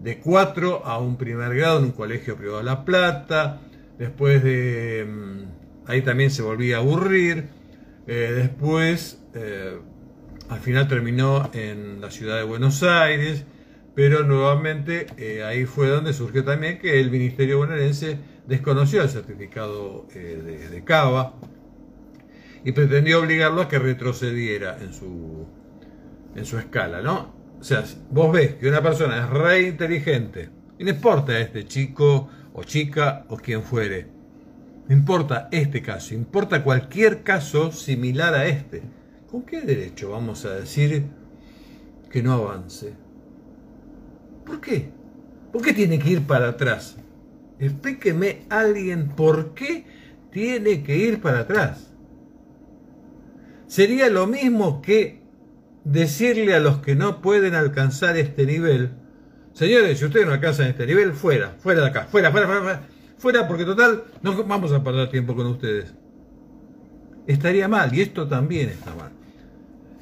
[0.00, 3.60] de 4 a un primer grado en un colegio privado de La Plata.
[3.98, 7.48] Después de mm, ahí también se volvía a aburrir.
[8.06, 9.78] Eh, después, eh,
[10.48, 13.44] al final terminó en la ciudad de Buenos Aires
[13.94, 20.06] pero nuevamente eh, ahí fue donde surgió también que el Ministerio bonaerense desconoció el certificado
[20.14, 21.34] eh, de, Cava
[22.64, 25.46] y pretendió obligarlo a que retrocediera en su,
[26.34, 27.34] en su escala, ¿no?
[27.60, 32.28] O sea, vos ves que una persona es re inteligente, y no importa este chico
[32.54, 34.08] o chica o quien fuere,
[34.88, 38.82] no importa este caso, importa cualquier caso similar a este.
[39.30, 41.04] ¿Con qué derecho vamos a decir
[42.10, 42.92] que no avance?
[44.44, 44.90] ¿Por qué?
[45.52, 46.96] ¿Por qué tiene que ir para atrás?
[47.58, 49.84] Explíqueme alguien por qué
[50.32, 51.91] tiene que ir para atrás.
[53.72, 55.22] Sería lo mismo que
[55.82, 58.90] decirle a los que no pueden alcanzar este nivel,
[59.54, 62.82] señores, si ustedes no alcanzan este nivel, fuera, fuera de acá, fuera, fuera, fuera, fuera,
[63.16, 65.86] fuera porque total, no vamos a perder tiempo con ustedes.
[67.26, 69.12] Estaría mal, y esto también está mal.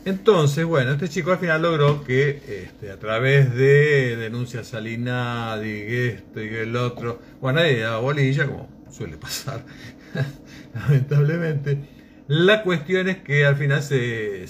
[0.05, 5.71] Entonces, bueno, este chico al final logró que este, a través de denuncias al INADI,
[6.09, 9.65] esto y el otro, bueno, ahí daba bolilla, como suele pasar,
[10.75, 12.00] lamentablemente.
[12.31, 14.47] La cuestión es que al final se,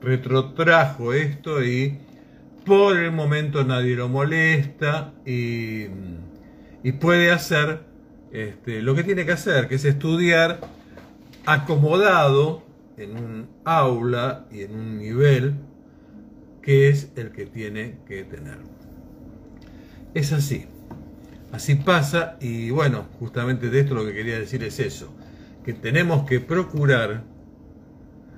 [0.00, 1.98] retrotrajo esto y
[2.64, 5.88] por el momento nadie lo molesta y,
[6.82, 7.80] y puede hacer
[8.32, 10.58] este, lo que tiene que hacer, que es estudiar
[11.44, 12.62] acomodado
[12.96, 15.52] en un aula y en un nivel
[16.62, 18.56] que es el que tiene que tener.
[20.14, 20.64] Es así.
[21.52, 25.14] Así pasa y bueno, justamente de esto lo que quería decir es eso,
[25.66, 27.24] que tenemos que procurar,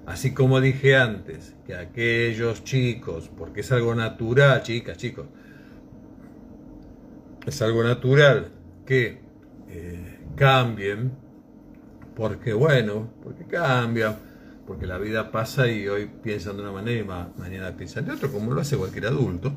[0.07, 5.27] así como dije antes, que aquellos chicos, porque es algo natural, chicas, chicos,
[7.47, 8.49] es algo natural
[8.87, 9.21] que
[9.69, 11.13] eh, cambien,
[12.17, 14.17] porque bueno, porque cambian,
[14.67, 18.31] porque la vida pasa y hoy piensan de una manera y mañana piensan de otra,
[18.31, 19.53] como lo hace cualquier adulto,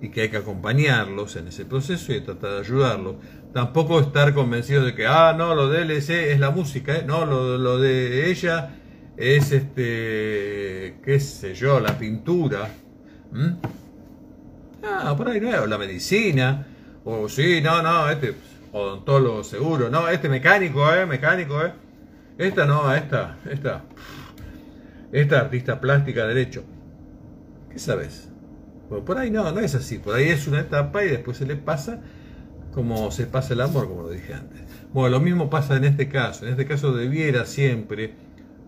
[0.00, 3.16] y que hay que acompañarlos en ese proceso y tratar de ayudarlos.
[3.52, 7.04] Tampoco estar convencido de que, ah, no, lo de LC es la música, ¿eh?
[7.06, 8.76] no, lo, de ella
[9.16, 12.68] es, este, qué sé yo, la pintura.
[14.82, 16.66] Ah, por ahí no, la medicina,
[17.04, 18.34] o sí, no, no, este
[18.72, 21.72] odontólogo seguro, no, este mecánico, eh, mecánico, eh.
[22.38, 23.84] Esta no, esta, esta
[25.12, 26.64] esta artista plástica derecho.
[27.70, 28.29] ¿Qué sabes?
[28.90, 29.98] Por ahí no, no es así.
[29.98, 32.00] Por ahí es una etapa y después se le pasa
[32.74, 34.60] como se pasa el amor, como lo dije antes.
[34.92, 36.44] Bueno, lo mismo pasa en este caso.
[36.44, 38.14] En este caso debiera siempre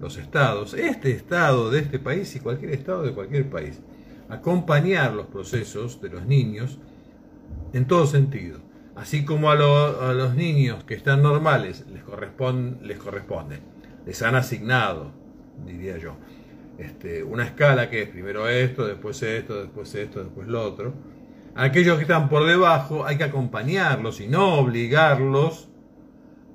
[0.01, 3.81] los estados, este estado de este país y cualquier estado de cualquier país,
[4.29, 6.79] acompañar los procesos de los niños
[7.73, 8.59] en todo sentido.
[8.97, 12.03] Así como a, los niños que están normales les
[12.83, 13.61] les corresponde,
[14.05, 15.13] les han asignado,
[15.65, 16.17] diría yo,
[16.79, 20.95] este, una escala que es primero esto, después esto, después esto, después lo otro.
[21.55, 25.69] aquellos que están por debajo hay que acompañarlos y no obligarlos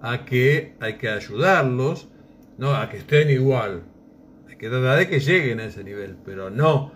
[0.01, 2.07] a que hay que ayudarlos,
[2.57, 3.83] no a que estén igual.
[4.47, 6.91] Hay que tratar de que lleguen a ese nivel, pero no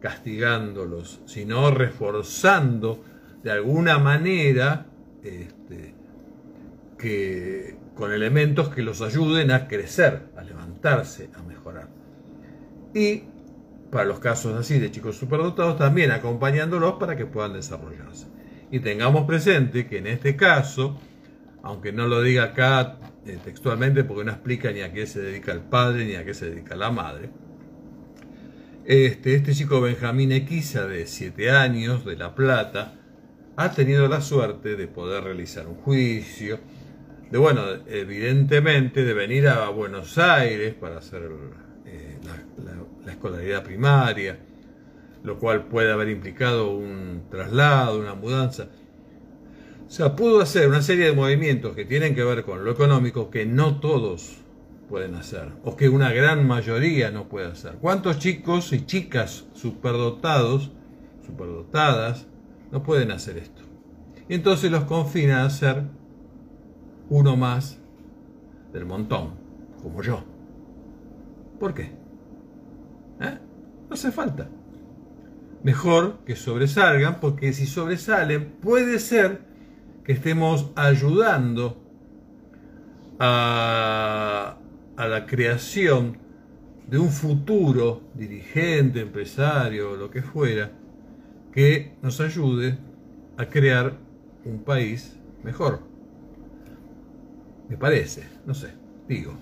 [0.00, 3.04] castigándolos, sino reforzando
[3.42, 4.86] de alguna manera
[5.22, 5.94] este,
[6.98, 11.57] que, con elementos que los ayuden a crecer, a levantarse, a mejorar.
[12.98, 13.22] Y
[13.92, 18.26] para los casos así de chicos superdotados, también acompañándolos para que puedan desarrollarse.
[18.72, 20.98] Y tengamos presente que en este caso,
[21.62, 25.52] aunque no lo diga acá eh, textualmente porque no explica ni a qué se dedica
[25.52, 27.30] el padre ni a qué se dedica la madre,
[28.84, 32.94] este, este chico Benjamín Equiza de 7 años de La Plata
[33.56, 36.58] ha tenido la suerte de poder realizar un juicio,
[37.30, 41.30] de bueno, evidentemente de venir a Buenos Aires para hacer
[43.08, 44.38] la, escolaridad primaria,
[45.24, 48.68] lo cual puede haber implicado un traslado, una mudanza.
[49.86, 53.30] O sea, pudo hacer una serie de movimientos que tienen que ver con lo económico
[53.30, 54.36] que no todos
[54.88, 57.74] pueden hacer, o que una gran mayoría no puede hacer.
[57.74, 60.70] ¿Cuántos chicos y chicas superdotados,
[61.26, 62.26] superdotadas,
[62.70, 63.62] no pueden hacer esto?
[64.28, 65.84] Y entonces los confina a ser
[67.10, 67.78] uno más
[68.72, 69.30] del montón,
[69.82, 70.22] como yo.
[71.58, 71.97] ¿Por qué?
[73.20, 73.38] ¿Eh?
[73.88, 74.48] No hace falta.
[75.62, 79.40] Mejor que sobresalgan, porque si sobresalen, puede ser
[80.04, 81.82] que estemos ayudando
[83.18, 84.58] a
[84.98, 86.18] a la creación
[86.88, 90.72] de un futuro dirigente, empresario, lo que fuera,
[91.52, 92.76] que nos ayude
[93.36, 93.96] a crear
[94.44, 95.82] un país mejor.
[97.68, 98.72] Me parece, no sé,
[99.06, 99.34] digo.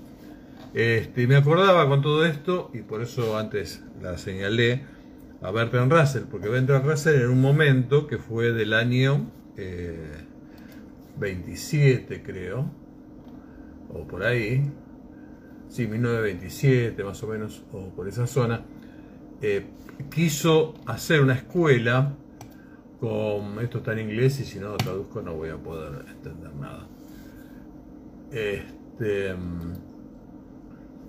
[0.75, 4.85] Este, me acordaba con todo esto, y por eso antes la señalé,
[5.43, 9.31] a Bertrand Russell, porque Bertrand Russell en un momento que fue del año
[11.19, 12.71] 27, eh, creo,
[13.93, 14.71] o por ahí,
[15.69, 18.63] sí, 1927 más o menos, o por esa zona,
[19.43, 19.67] eh,
[20.11, 22.15] quiso hacer una escuela
[23.01, 26.55] con, esto está en inglés y si no lo traduzco no voy a poder entender
[26.55, 26.87] nada.
[28.31, 29.35] Este,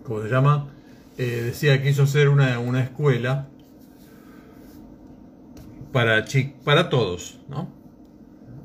[0.07, 0.69] ¿Cómo se llama?
[1.17, 3.49] Eh, decía que quiso hacer una, una escuela
[5.91, 6.23] para,
[6.63, 7.69] para todos, ¿no?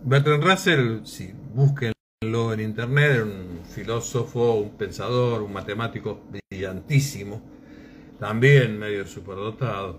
[0.05, 7.42] Bertrand Russell, sí, busquen en internet, era un filósofo, un pensador, un matemático brillantísimo,
[8.20, 9.98] también medio superdotado,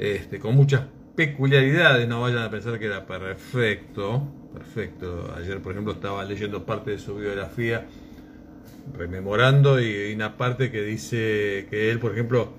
[0.00, 5.32] este, con muchas peculiaridades, no vayan a pensar que era perfecto, perfecto.
[5.36, 7.86] Ayer, por ejemplo, estaba leyendo parte de su biografía,
[8.96, 12.52] rememorando, y una parte que dice que él, por ejemplo,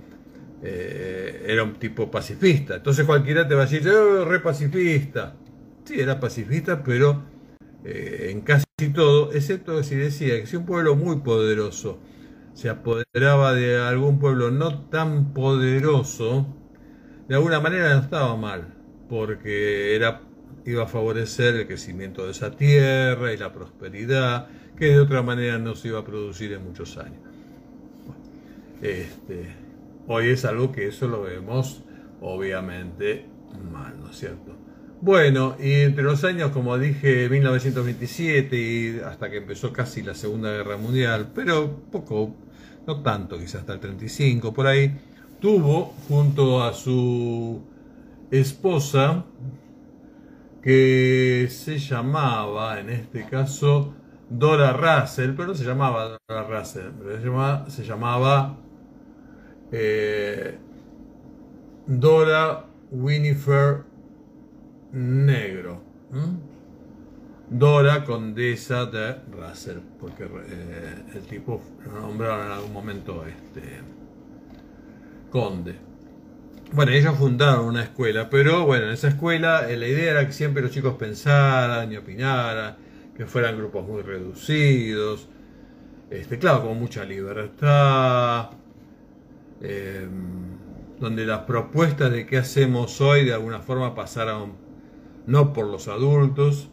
[0.63, 2.75] eh, era un tipo pacifista.
[2.75, 5.35] Entonces cualquiera te va a decir, yo re pacifista.
[5.83, 7.23] Sí, era pacifista, pero
[7.83, 11.99] eh, en casi todo, excepto si decía que si un pueblo muy poderoso
[12.53, 16.47] se apoderaba de algún pueblo no tan poderoso,
[17.27, 18.73] de alguna manera no estaba mal,
[19.09, 20.21] porque era,
[20.65, 24.47] iba a favorecer el crecimiento de esa tierra y la prosperidad,
[24.77, 27.19] que de otra manera no se iba a producir en muchos años.
[28.81, 29.55] Este,
[30.07, 31.83] hoy es algo que eso lo vemos
[32.21, 33.25] obviamente
[33.71, 34.55] mal, ¿no es cierto?
[35.01, 40.49] Bueno, y entre los años, como dije, 1927 y hasta que empezó casi la Segunda
[40.49, 42.33] Guerra Mundial, pero poco,
[42.87, 44.97] no tanto, quizás hasta el 35, por ahí,
[45.41, 47.61] tuvo junto a su
[48.31, 49.25] esposa,
[50.63, 53.93] que se llamaba, en este caso,
[54.29, 56.91] Dora Russell, pero no se llamaba Dora Russell,
[57.67, 58.57] se llamaba,
[59.71, 60.57] eh,
[61.85, 63.81] Dora Winifred
[64.93, 65.81] negro.
[67.49, 73.81] Dora, condesa de Russell, porque eh, el tipo lo nombraron en algún momento este,
[75.29, 75.92] conde.
[76.71, 80.33] Bueno, ellos fundaron una escuela, pero bueno, en esa escuela eh, la idea era que
[80.33, 82.77] siempre los chicos pensaran y opinaran,
[83.15, 85.27] que fueran grupos muy reducidos,
[86.09, 88.51] este, claro, con mucha libertad,
[89.61, 90.07] eh,
[90.99, 94.53] donde las propuestas de qué hacemos hoy de alguna forma pasaron
[95.25, 96.69] no por los adultos,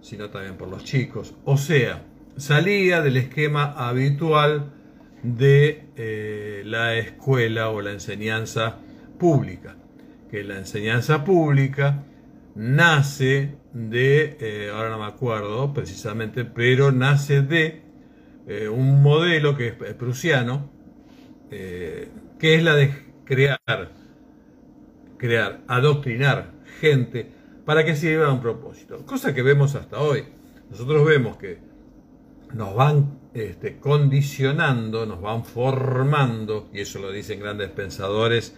[0.00, 1.34] sino también por los chicos.
[1.44, 2.04] O sea,
[2.36, 4.72] salía del esquema habitual
[5.22, 8.78] de eh, la escuela o la enseñanza
[9.22, 9.76] pública.
[10.28, 12.02] Que la enseñanza pública
[12.56, 17.82] nace de, eh, ahora no me acuerdo precisamente, pero nace de
[18.48, 20.70] eh, un modelo que es prusiano,
[21.48, 22.08] que
[22.40, 22.90] es la de
[23.26, 23.92] crear,
[25.18, 26.50] crear, adoctrinar
[26.80, 27.30] gente
[27.64, 29.04] para que sirva a un propósito.
[29.06, 30.24] Cosa que vemos hasta hoy.
[30.70, 31.58] Nosotros vemos que
[32.54, 38.54] nos van este, condicionando, nos van formando, y eso lo dicen grandes pensadores,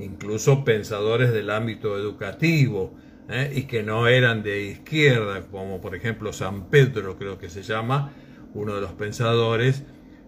[0.00, 2.94] incluso pensadores del ámbito educativo,
[3.28, 3.52] ¿eh?
[3.54, 8.12] y que no eran de izquierda, como por ejemplo San Pedro creo que se llama,
[8.54, 9.84] uno de los pensadores,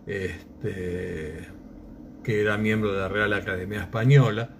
[0.06, 1.48] este,
[2.22, 4.50] que era miembro de la Real Academia Española,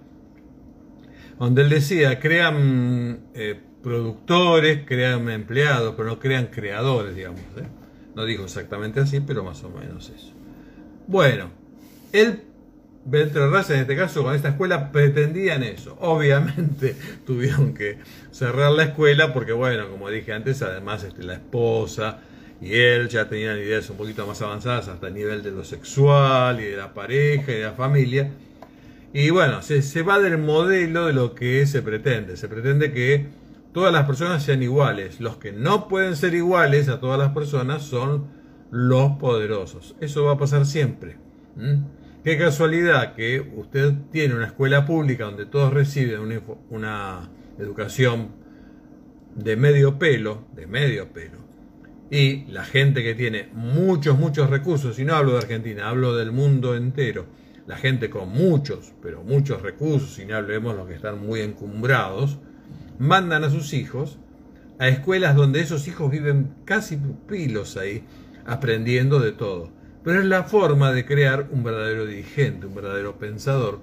[1.39, 7.41] donde él decía, crean eh, productores, crean empleados, pero no crean creadores, digamos.
[7.57, 7.67] ¿eh?
[8.15, 10.33] No dijo exactamente así, pero más o menos eso.
[11.07, 11.49] Bueno,
[13.11, 15.97] él, Raza en este caso, con esta escuela pretendían eso.
[15.99, 16.95] Obviamente
[17.25, 17.97] tuvieron que
[18.31, 22.19] cerrar la escuela porque, bueno, como dije antes, además este, la esposa
[22.61, 26.61] y él ya tenían ideas un poquito más avanzadas hasta el nivel de lo sexual
[26.61, 28.31] y de la pareja y de la familia.
[29.13, 32.37] Y bueno, se, se va del modelo de lo que se pretende.
[32.37, 33.27] Se pretende que
[33.73, 35.19] todas las personas sean iguales.
[35.19, 38.27] Los que no pueden ser iguales a todas las personas son
[38.71, 39.95] los poderosos.
[39.99, 41.17] Eso va a pasar siempre.
[42.23, 48.29] Qué casualidad que usted tiene una escuela pública donde todos reciben una, educación
[49.35, 51.39] de medio pelo, de medio pelo,
[52.09, 56.31] y la gente que tiene muchos, muchos recursos, y no hablo de Argentina, hablo del
[56.31, 57.25] mundo entero,
[57.67, 62.39] la gente con muchos, pero muchos recursos, y no hablemos los que están muy encumbrados,
[62.99, 64.17] mandan a sus hijos
[64.79, 68.05] a escuelas donde esos hijos viven casi pupilos ahí,
[68.45, 69.82] aprendiendo de todo.
[70.03, 73.79] Pero es la forma de crear un verdadero dirigente, un verdadero pensador,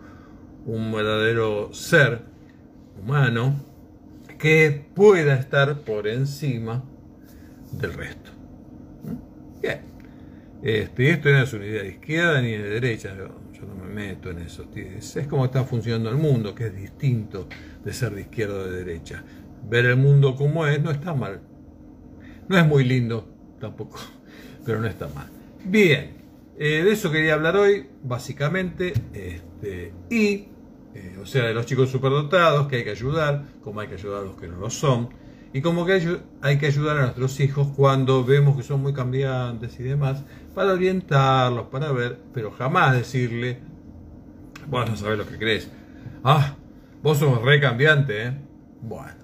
[0.67, 2.21] un verdadero ser
[3.01, 3.55] humano
[4.39, 6.83] que pueda estar por encima
[7.73, 8.31] del resto.
[9.63, 9.81] Bien.
[10.63, 13.89] Este, esto no es una idea de izquierda ni de derecha, yo, yo no me
[13.89, 14.67] meto en eso.
[14.75, 17.49] Es como está funcionando el mundo, que es distinto
[17.83, 19.23] de ser de izquierda o de derecha.
[19.69, 21.41] Ver el mundo como es no está mal.
[22.49, 23.27] No es muy lindo
[23.59, 23.99] tampoco,
[24.67, 25.40] pero no está mal.
[25.65, 26.17] Bien,
[26.59, 28.93] eh, de eso quería hablar hoy, básicamente.
[29.13, 30.49] Este, y,
[30.95, 34.23] eh, o sea, de los chicos superdotados que hay que ayudar, como hay que ayudar
[34.23, 35.11] a los que no lo son.
[35.53, 39.81] Y como que hay que ayudar a nuestros hijos cuando vemos que son muy cambiantes
[39.81, 40.23] y demás,
[40.55, 43.59] para orientarlos, para ver, pero jamás decirle,
[44.69, 45.69] vos no sabés lo que crees.
[46.23, 46.55] Ah,
[47.03, 48.33] Vos sos recambiante, ¿eh?
[48.83, 49.15] Bueno,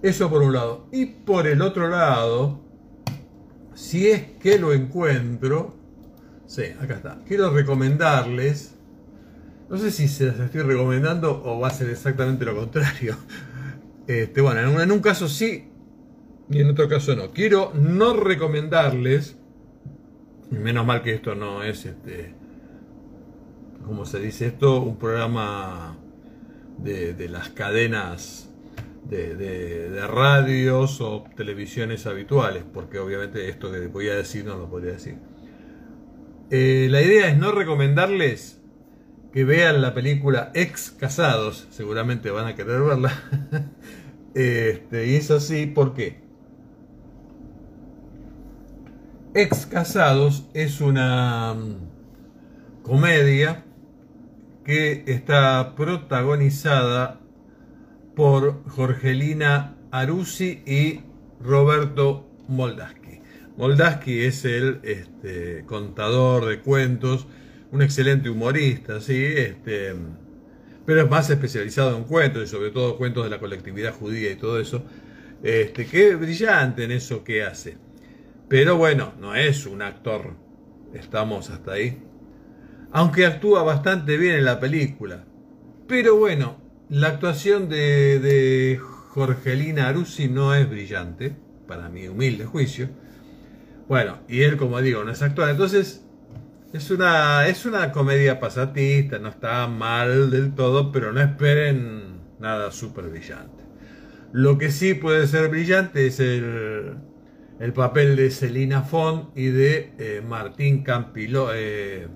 [0.00, 0.86] eso por un lado.
[0.92, 2.60] Y por el otro lado,
[3.74, 5.74] si es que lo encuentro,
[6.46, 7.18] sí, acá está.
[7.26, 8.74] Quiero recomendarles,
[9.68, 13.16] no sé si se las estoy recomendando o va a ser exactamente lo contrario.
[14.08, 15.68] Este, bueno, en un, en un caso sí
[16.50, 17.32] y en otro caso no.
[17.32, 19.36] Quiero no recomendarles,
[20.50, 22.34] menos mal que esto no es este,
[23.84, 24.80] ¿cómo se dice esto?
[24.80, 25.96] Un programa
[26.78, 28.50] de, las cadenas
[29.04, 34.92] de, radios o televisiones habituales, porque obviamente esto que voy a decir no lo podría
[34.92, 35.16] decir.
[36.50, 38.60] Eh, la idea es no recomendarles
[39.32, 43.12] que vean la película Ex Casados, seguramente van a querer verla.
[44.34, 46.20] este, y es así, ¿por qué?
[49.34, 53.64] Ex Casados es una mm, comedia
[54.64, 57.20] que está protagonizada
[58.14, 61.02] por Jorgelina Arusi y
[61.40, 63.05] Roberto Moldaski.
[63.56, 67.26] Moldaski es el este, contador de cuentos,
[67.72, 69.24] un excelente humorista, ¿sí?
[69.24, 69.94] Este,
[70.84, 74.36] pero es más especializado en cuentos y sobre todo cuentos de la colectividad judía y
[74.36, 74.84] todo eso.
[75.42, 77.76] Este, que brillante en eso que hace.
[78.48, 80.34] Pero bueno, no es un actor.
[80.94, 81.98] Estamos hasta ahí
[82.92, 85.24] aunque actúa bastante bien en la película.
[85.86, 86.56] Pero bueno,
[86.88, 91.36] la actuación de, Jorgelina Arusi no es brillante,
[91.66, 92.88] para mi humilde juicio.
[93.88, 95.50] Bueno, y él, como digo, no es actual.
[95.50, 96.04] Entonces,
[96.72, 102.70] es una, es una comedia pasatista, no está mal del todo, pero no esperen nada
[102.72, 103.64] súper brillante.
[104.32, 106.96] Lo que sí puede ser brillante es el,
[107.60, 111.50] el papel de Celina Font y de eh, Martín Campilo.
[111.54, 112.08] Eh,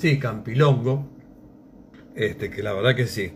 [0.00, 1.10] Sí, Campilongo.
[2.14, 3.32] Este, que la verdad que sí.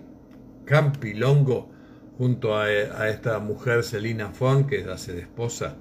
[0.65, 1.71] Campilongo
[2.17, 5.77] junto a, esta mujer Celina Fon, que hace de esposa.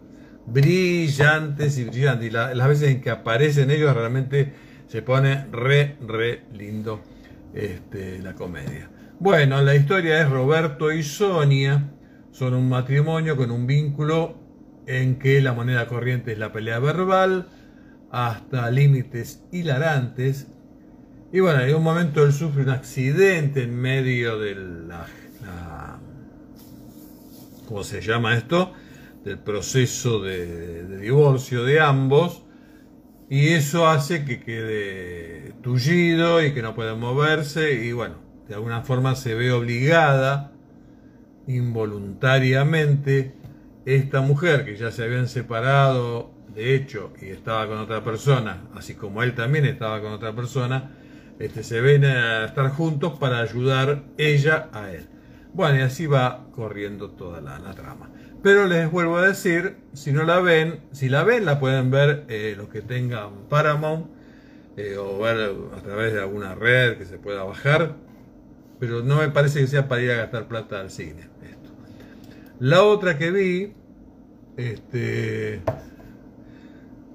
[0.46, 2.28] Brillantes y brillantes.
[2.28, 4.54] Y las veces en que aparecen ellos realmente
[4.88, 7.02] Se pone re, re lindo
[7.54, 8.89] este, la comedia.
[9.20, 11.89] Bueno, la historia es Roberto y Sonia.
[12.32, 14.36] Son un matrimonio con un vínculo
[14.86, 17.48] en que la moneda corriente es la pelea verbal
[18.12, 20.48] hasta límites hilarantes.
[21.32, 25.08] Y bueno, en un momento él sufre un accidente en medio de la,
[27.68, 28.74] ¿cómo se llama esto?
[29.24, 32.43] Del proceso de, divorcio de ambos.
[33.30, 37.74] Y eso hace que quede tullido y que no pueda moverse.
[37.74, 38.15] Y bueno,
[38.47, 40.51] de alguna forma se ve obligada
[41.47, 43.36] involuntariamente
[43.86, 48.95] esta mujer que ya se habían separado de hecho y estaba con otra persona, así
[48.95, 50.91] como él también estaba con otra persona,
[51.39, 55.07] este, se ven a estar juntos para ayudar ella a él.
[55.53, 58.09] Bueno, y así va corriendo toda la, trama.
[58.44, 62.26] Pero les vuelvo a decir, si no la ven, si la ven, la pueden ver
[62.28, 64.08] eh, los que tengan Paramount
[64.76, 67.96] eh, o ver a través de alguna red que se pueda bajar.
[68.80, 71.30] Pero no me parece que sea para ir a gastar plata al cine.
[71.41, 71.72] Esto.
[72.60, 73.74] La otra que vi,
[74.58, 75.62] este,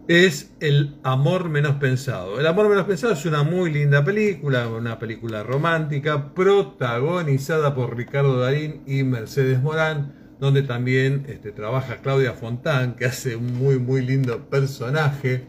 [0.09, 2.41] es El amor menos pensado.
[2.41, 8.41] El amor menos pensado es una muy linda película, una película romántica protagonizada por Ricardo
[8.41, 14.05] Darín y Mercedes Morán, donde también este, trabaja Claudia Fontán, que hace un muy muy
[14.05, 15.47] lindo personaje.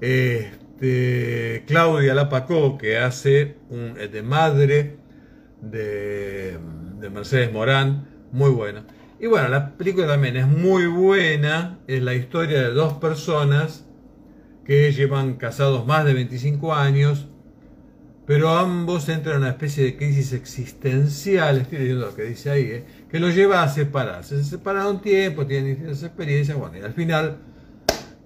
[0.00, 4.96] Este, Claudia Lapacó, que hace un, de madre
[5.60, 6.58] de,
[7.00, 8.84] de Mercedes Morán, muy buena.
[9.20, 11.78] Y bueno, la película también es muy buena.
[11.86, 13.86] Es la historia de dos personas
[14.64, 17.28] que llevan casados más de 25 años,
[18.26, 22.62] pero ambos entran en una especie de crisis existencial, estoy leyendo lo que dice ahí,
[22.62, 22.84] ¿eh?
[23.12, 24.38] Que los lleva a separarse.
[24.38, 27.36] Se separan un tiempo, tienen distintas experiencias, bueno, y al final,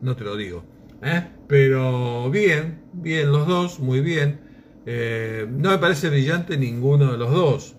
[0.01, 0.65] no te lo digo.
[1.03, 1.27] ¿eh?
[1.49, 4.39] Pero bien, bien los dos, muy bien.
[4.87, 7.75] Eh, no me parece brillante ninguno de los dos.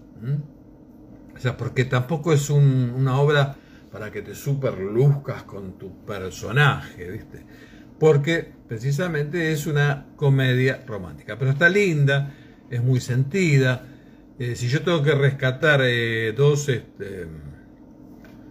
[1.33, 3.55] O sea, porque tampoco es una obra
[3.89, 7.45] para que te superluzcas con tu personaje, ¿viste?
[7.97, 11.37] Porque precisamente es una comedia romántica.
[11.39, 12.33] Pero está linda,
[12.69, 13.96] es muy sentida.
[14.39, 17.27] Eh, si yo tengo que rescatar eh, dos, este,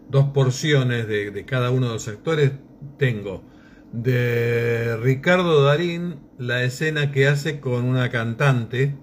[0.09, 2.53] dos porciones de, de cada uno de los actores,
[2.99, 3.45] tengo
[3.93, 8.97] de Ricardo Darín la escena que hace con una cantante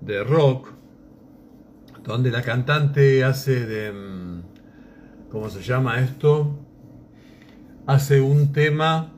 [0.00, 0.72] de rock
[2.04, 3.92] donde la cantante hace de...
[3.92, 4.42] Mm,
[5.30, 6.58] ¿Cómo se llama esto?
[7.86, 9.12] Hace un tema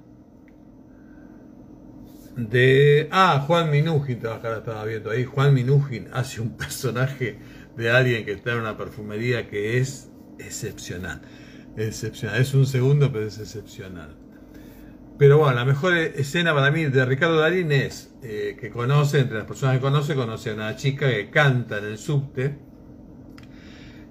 [2.36, 3.08] de...
[3.10, 5.24] Ah, Juan Minujin, acá estaba viendo ahí.
[5.24, 7.38] Juan Minujin hace un personaje
[7.76, 11.22] de alguien que está en una perfumería que es excepcional.
[11.76, 12.40] Excepcional.
[12.40, 14.16] Es un segundo, pero es excepcional.
[15.18, 19.38] Pero bueno, la mejor escena para mí de Ricardo Darín es eh, que conoce, entre
[19.38, 22.72] las personas que conoce, conoce a una chica que canta en el subte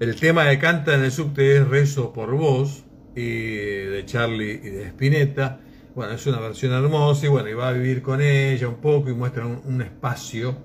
[0.01, 4.69] el tema que canta en el subte es Rezo por vos, y de Charlie y
[4.71, 5.59] de Spinetta.
[5.93, 9.09] Bueno, es una versión hermosa y bueno, y va a vivir con ella un poco
[9.09, 10.55] y muestra un, espacio,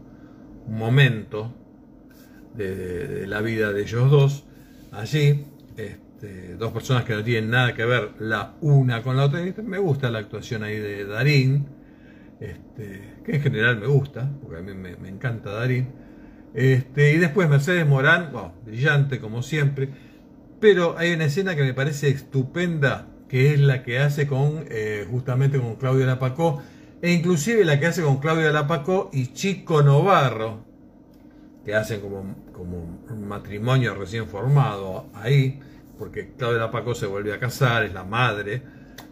[0.68, 1.52] un momento
[2.54, 4.44] de, la vida de ellos dos
[4.92, 5.44] allí.
[5.76, 9.40] Este, dos personas que no tienen nada que ver la una con la otra.
[9.64, 11.66] me gusta la actuación ahí de Darín,
[12.38, 15.88] este, que en general me gusta, porque a mí me, encanta Darín.
[16.54, 18.30] Este, y después Mercedes Morán,
[18.64, 19.88] brillante como siempre.
[20.60, 25.06] Pero hay una escena que me parece estupenda, que es la que hace con eh,
[25.10, 26.62] justamente con Claudio Lapacó,
[27.02, 30.64] e inclusive la que hace con Claudio Lapacó y Chico Novarro,
[31.64, 35.60] que hacen como, como un matrimonio recién formado ahí,
[35.98, 38.62] porque Claudio Lapacó se vuelve a casar, es la madre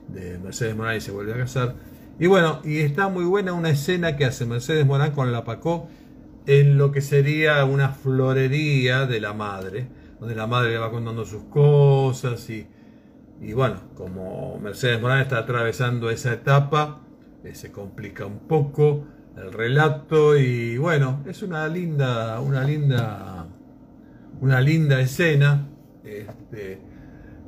[0.08, 1.74] de Mercedes Morán y se vuelve a casar.
[2.18, 5.88] Y bueno, y está muy buena una escena que hace Mercedes Morán con Lapacó
[6.46, 9.88] en lo que sería una florería de la madre,
[10.20, 12.66] donde la madre le va contando sus cosas y,
[13.40, 17.00] y bueno, como Mercedes Morán está atravesando esa etapa,
[17.44, 19.04] eh, se complica un poco
[19.36, 23.46] el relato y bueno, es una linda, una linda,
[24.40, 25.66] una linda escena
[26.04, 26.80] este,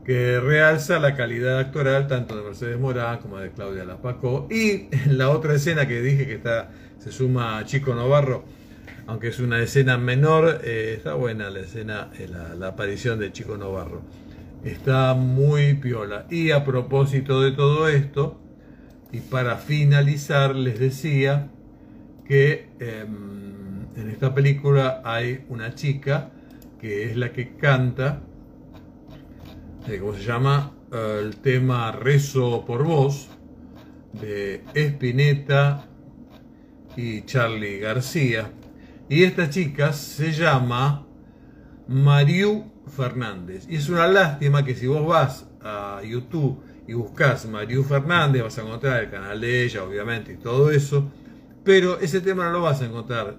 [0.04, 5.18] que realza la calidad actoral tanto de Mercedes Morán como de Claudia Lapaco y en
[5.18, 8.44] la otra escena que dije que está, se suma Chico Novarro,
[9.06, 13.56] aunque es una escena menor, eh, está buena la escena, eh, la, aparición de Chico
[13.56, 14.02] Novarro.
[14.64, 16.26] Está muy piola.
[16.30, 18.40] Y a propósito de todo esto,
[19.12, 21.50] y para finalizar, les decía
[22.26, 26.30] que em, en esta película hay una chica
[26.80, 28.22] que es la que canta,
[29.88, 30.72] eh, ¿cómo se llama?
[30.92, 33.28] el tema Rezo por Vos,
[34.12, 35.86] de Espineta
[36.96, 38.50] y Charlie García.
[39.08, 41.06] Y esta chica se llama
[41.88, 43.66] Mariu Fernández.
[43.68, 48.58] Y es una lástima que si vos vas a YouTube y buscas Mariu Fernández, vas
[48.58, 51.10] a encontrar el canal de ella, obviamente, y todo eso.
[51.64, 53.36] Pero ese tema no lo vas a encontrar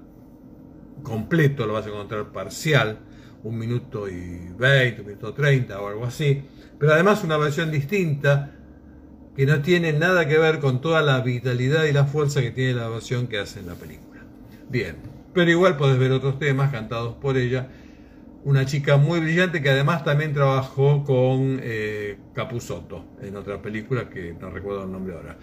[1.03, 2.99] completo, lo vas a encontrar parcial,
[3.43, 6.43] un minuto y 20, un minuto 30 o algo así.
[6.77, 8.51] Pero además una versión distinta
[9.35, 12.73] que no tiene nada que ver con toda la vitalidad y la fuerza que tiene
[12.73, 14.21] la versión que hace en la película.
[14.69, 14.97] Bien,
[15.33, 17.67] pero igual podés ver otros temas cantados por ella.
[18.47, 22.17] Una chica muy brillante que además también trabajó con eh,
[23.21, 25.37] en otra película que no recuerdo el nombre ahora.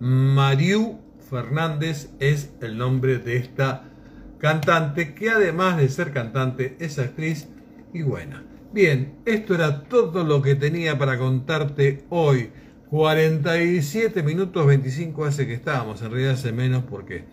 [0.00, 0.98] Mariu
[1.28, 3.90] Fernández es el nombre de esta
[4.38, 7.46] cantante que además de ser cantante es actriz
[7.92, 8.42] y buena.
[8.72, 12.52] Bien, esto era todo lo que tenía para contarte hoy.
[12.88, 17.24] 47 minutos 25 hace que estábamos, en realidad hace menos porque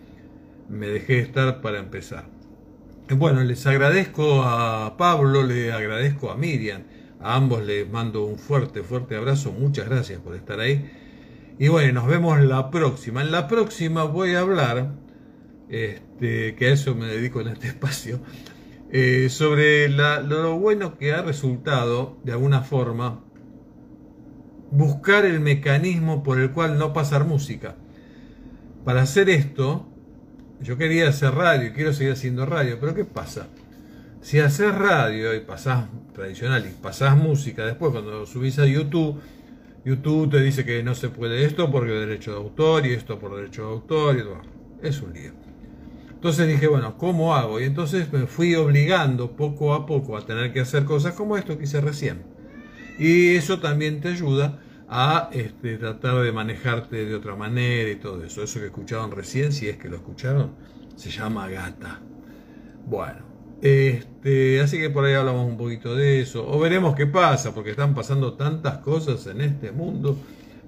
[0.68, 2.33] me dejé estar para empezar.
[3.10, 6.84] Bueno, les agradezco a Pablo, le agradezco a Miriam,
[7.20, 10.90] a ambos les mando un fuerte, fuerte abrazo, muchas gracias por estar ahí.
[11.58, 13.20] Y bueno, nos vemos la próxima.
[13.20, 14.92] En la próxima voy a hablar,
[15.68, 18.20] este, que a eso me dedico en este espacio,
[18.90, 23.22] eh, sobre lo bueno que ha resultado, de alguna forma,
[24.70, 27.76] buscar el mecanismo por el cual no pasar música.
[28.82, 29.93] Para hacer esto,
[30.64, 33.48] yo quería hacer radio y quiero seguir haciendo radio, pero ¿qué pasa?
[34.22, 35.84] Si haces radio y pasás
[36.14, 39.20] tradicional y pasás música, después cuando subís a YouTube,
[39.84, 43.36] YouTube te dice que no se puede esto porque derecho de autor y esto por
[43.36, 44.40] derecho de autor y todo.
[44.82, 45.32] Es un lío.
[46.08, 47.60] Entonces dije, bueno, ¿cómo hago?
[47.60, 51.58] Y entonces me fui obligando poco a poco a tener que hacer cosas como esto
[51.58, 52.22] que hice recién.
[52.98, 58.22] Y eso también te ayuda a este, tratar de manejarte de otra manera y todo
[58.24, 58.42] eso.
[58.42, 60.52] Eso que escucharon recién, si es que lo escucharon,
[60.96, 62.00] se llama gata.
[62.86, 63.20] Bueno,
[63.62, 66.46] este, así que por ahí hablamos un poquito de eso.
[66.46, 70.18] O veremos qué pasa, porque están pasando tantas cosas en este mundo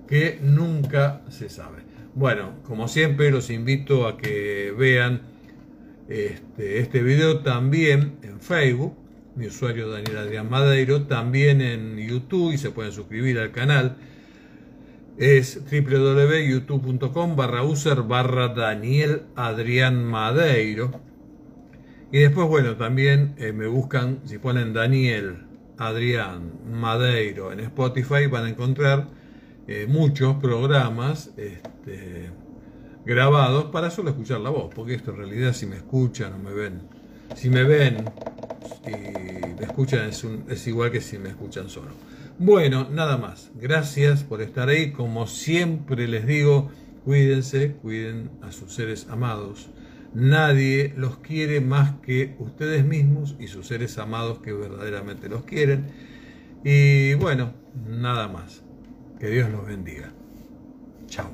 [0.08, 1.82] que nunca se sabe.
[2.14, 5.20] Bueno, como siempre, los invito a que vean
[6.08, 8.96] este, este video también en Facebook,
[9.36, 13.96] mi usuario Daniel Adrián Madeiro, también en YouTube y se pueden suscribir al canal.
[15.18, 20.90] Es www.youtube.com barra user barra Daniel Adrián Madeiro.
[22.12, 25.44] Y después, bueno, también eh, me buscan, si ponen Daniel
[25.78, 29.08] Adrián Madeiro en Spotify, van a encontrar
[29.68, 31.32] eh, muchos programas.
[31.36, 32.30] Este,
[33.06, 36.52] grabados para solo escuchar la voz, porque esto en realidad si me escuchan o me
[36.52, 36.82] ven,
[37.36, 38.04] si me ven
[38.84, 41.90] si me escuchan es, igual que si me escuchan solo.
[42.38, 43.50] Bueno, nada más.
[43.54, 44.92] Gracias por estar ahí.
[44.92, 46.70] Como siempre les digo,
[47.04, 49.68] cuídense, cuiden a sus seres amados.
[50.14, 55.86] Nadie los quiere más que ustedes mismos y sus seres amados que verdaderamente los quieren.
[56.64, 57.52] Y bueno,
[57.86, 58.62] nada más.
[59.20, 60.12] Que Dios los bendiga.
[61.06, 61.30] Chao.